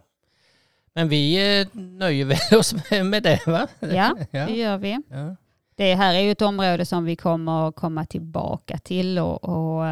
Men 0.94 1.08
vi 1.08 1.58
eh, 1.60 1.66
nöjer 1.72 2.24
väl 2.24 2.38
oss 2.58 2.74
med, 2.90 3.06
med 3.06 3.22
det 3.22 3.46
va? 3.46 3.68
Ja, 3.80 4.16
ja. 4.30 4.46
det 4.46 4.56
gör 4.56 4.78
vi. 4.78 4.98
ja. 5.10 5.36
det 5.74 5.94
här 5.94 6.14
är 6.14 6.20
ju 6.20 6.30
ett 6.30 6.42
område 6.42 6.86
som 6.86 7.04
vi 7.04 7.16
kommer 7.16 7.72
komma 7.72 8.06
tillbaka 8.06 8.78
till 8.78 9.18
och, 9.18 9.44
och 9.44 9.84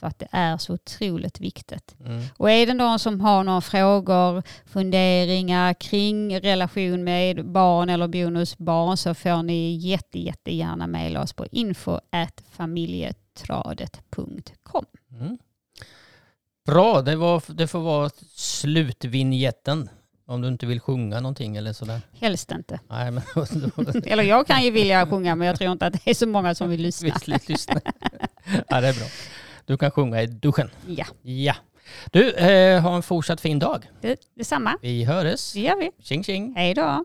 för 0.00 0.06
att 0.06 0.18
det 0.18 0.28
är 0.30 0.58
så 0.58 0.74
otroligt 0.74 1.40
viktigt. 1.40 1.96
Mm. 2.04 2.22
Och 2.36 2.50
är 2.50 2.66
det 2.66 2.74
någon 2.74 2.98
som 2.98 3.20
har 3.20 3.44
några 3.44 3.60
frågor, 3.60 4.42
funderingar 4.66 5.74
kring 5.74 6.40
relation 6.40 7.04
med 7.04 7.46
barn 7.46 7.90
eller 7.90 8.08
bonusbarn 8.08 8.96
så 8.96 9.14
får 9.14 9.42
ni 9.42 9.76
jätte, 9.76 10.18
jättegärna 10.18 10.86
mejla 10.86 11.22
oss 11.22 11.32
på 11.32 11.46
info 11.46 12.00
familjetradet.com. 12.50 14.84
Mm. 15.12 15.38
Bra, 16.66 17.02
det, 17.02 17.16
var, 17.16 17.42
det 17.46 17.66
får 17.66 17.80
vara 17.80 18.10
slutvinjetten. 18.34 19.88
Om 20.26 20.40
du 20.40 20.48
inte 20.48 20.66
vill 20.66 20.80
sjunga 20.80 21.20
någonting 21.20 21.56
eller 21.56 21.72
sådär. 21.72 22.00
Helst 22.20 22.52
inte. 22.52 22.80
Nej, 22.88 23.10
men 23.10 23.22
Eller 24.04 24.22
jag 24.22 24.46
kan 24.46 24.64
ju 24.64 24.70
vilja 24.70 25.06
sjunga 25.06 25.34
men 25.34 25.46
jag 25.46 25.58
tror 25.58 25.72
inte 25.72 25.86
att 25.86 25.92
det 25.92 26.10
är 26.10 26.14
så 26.14 26.26
många 26.26 26.54
som 26.54 26.70
vill 26.70 26.82
lyssna. 26.82 27.14
visst, 27.26 27.48
lyssna. 27.48 27.80
Ja, 28.68 28.80
det 28.80 28.88
är 28.88 28.94
bra. 28.94 29.06
Du 29.68 29.76
kan 29.76 29.90
sjunga 29.90 30.22
i 30.22 30.26
duschen. 30.26 30.70
Ja, 30.86 31.04
Ja. 31.22 31.54
Du, 32.12 32.32
eh, 32.32 32.80
ha 32.82 32.96
en 32.96 33.02
fortsatt 33.02 33.40
fin 33.40 33.58
dag. 33.58 33.90
det, 34.00 34.20
detsamma. 34.34 34.76
Vi 34.82 35.04
hörs. 35.04 35.52
Det 35.52 35.60
gör 35.60 35.76
vi. 35.80 35.90
Tjing 36.02 36.24
tjing. 36.24 36.54
Hej 36.56 36.74
då. 36.74 37.04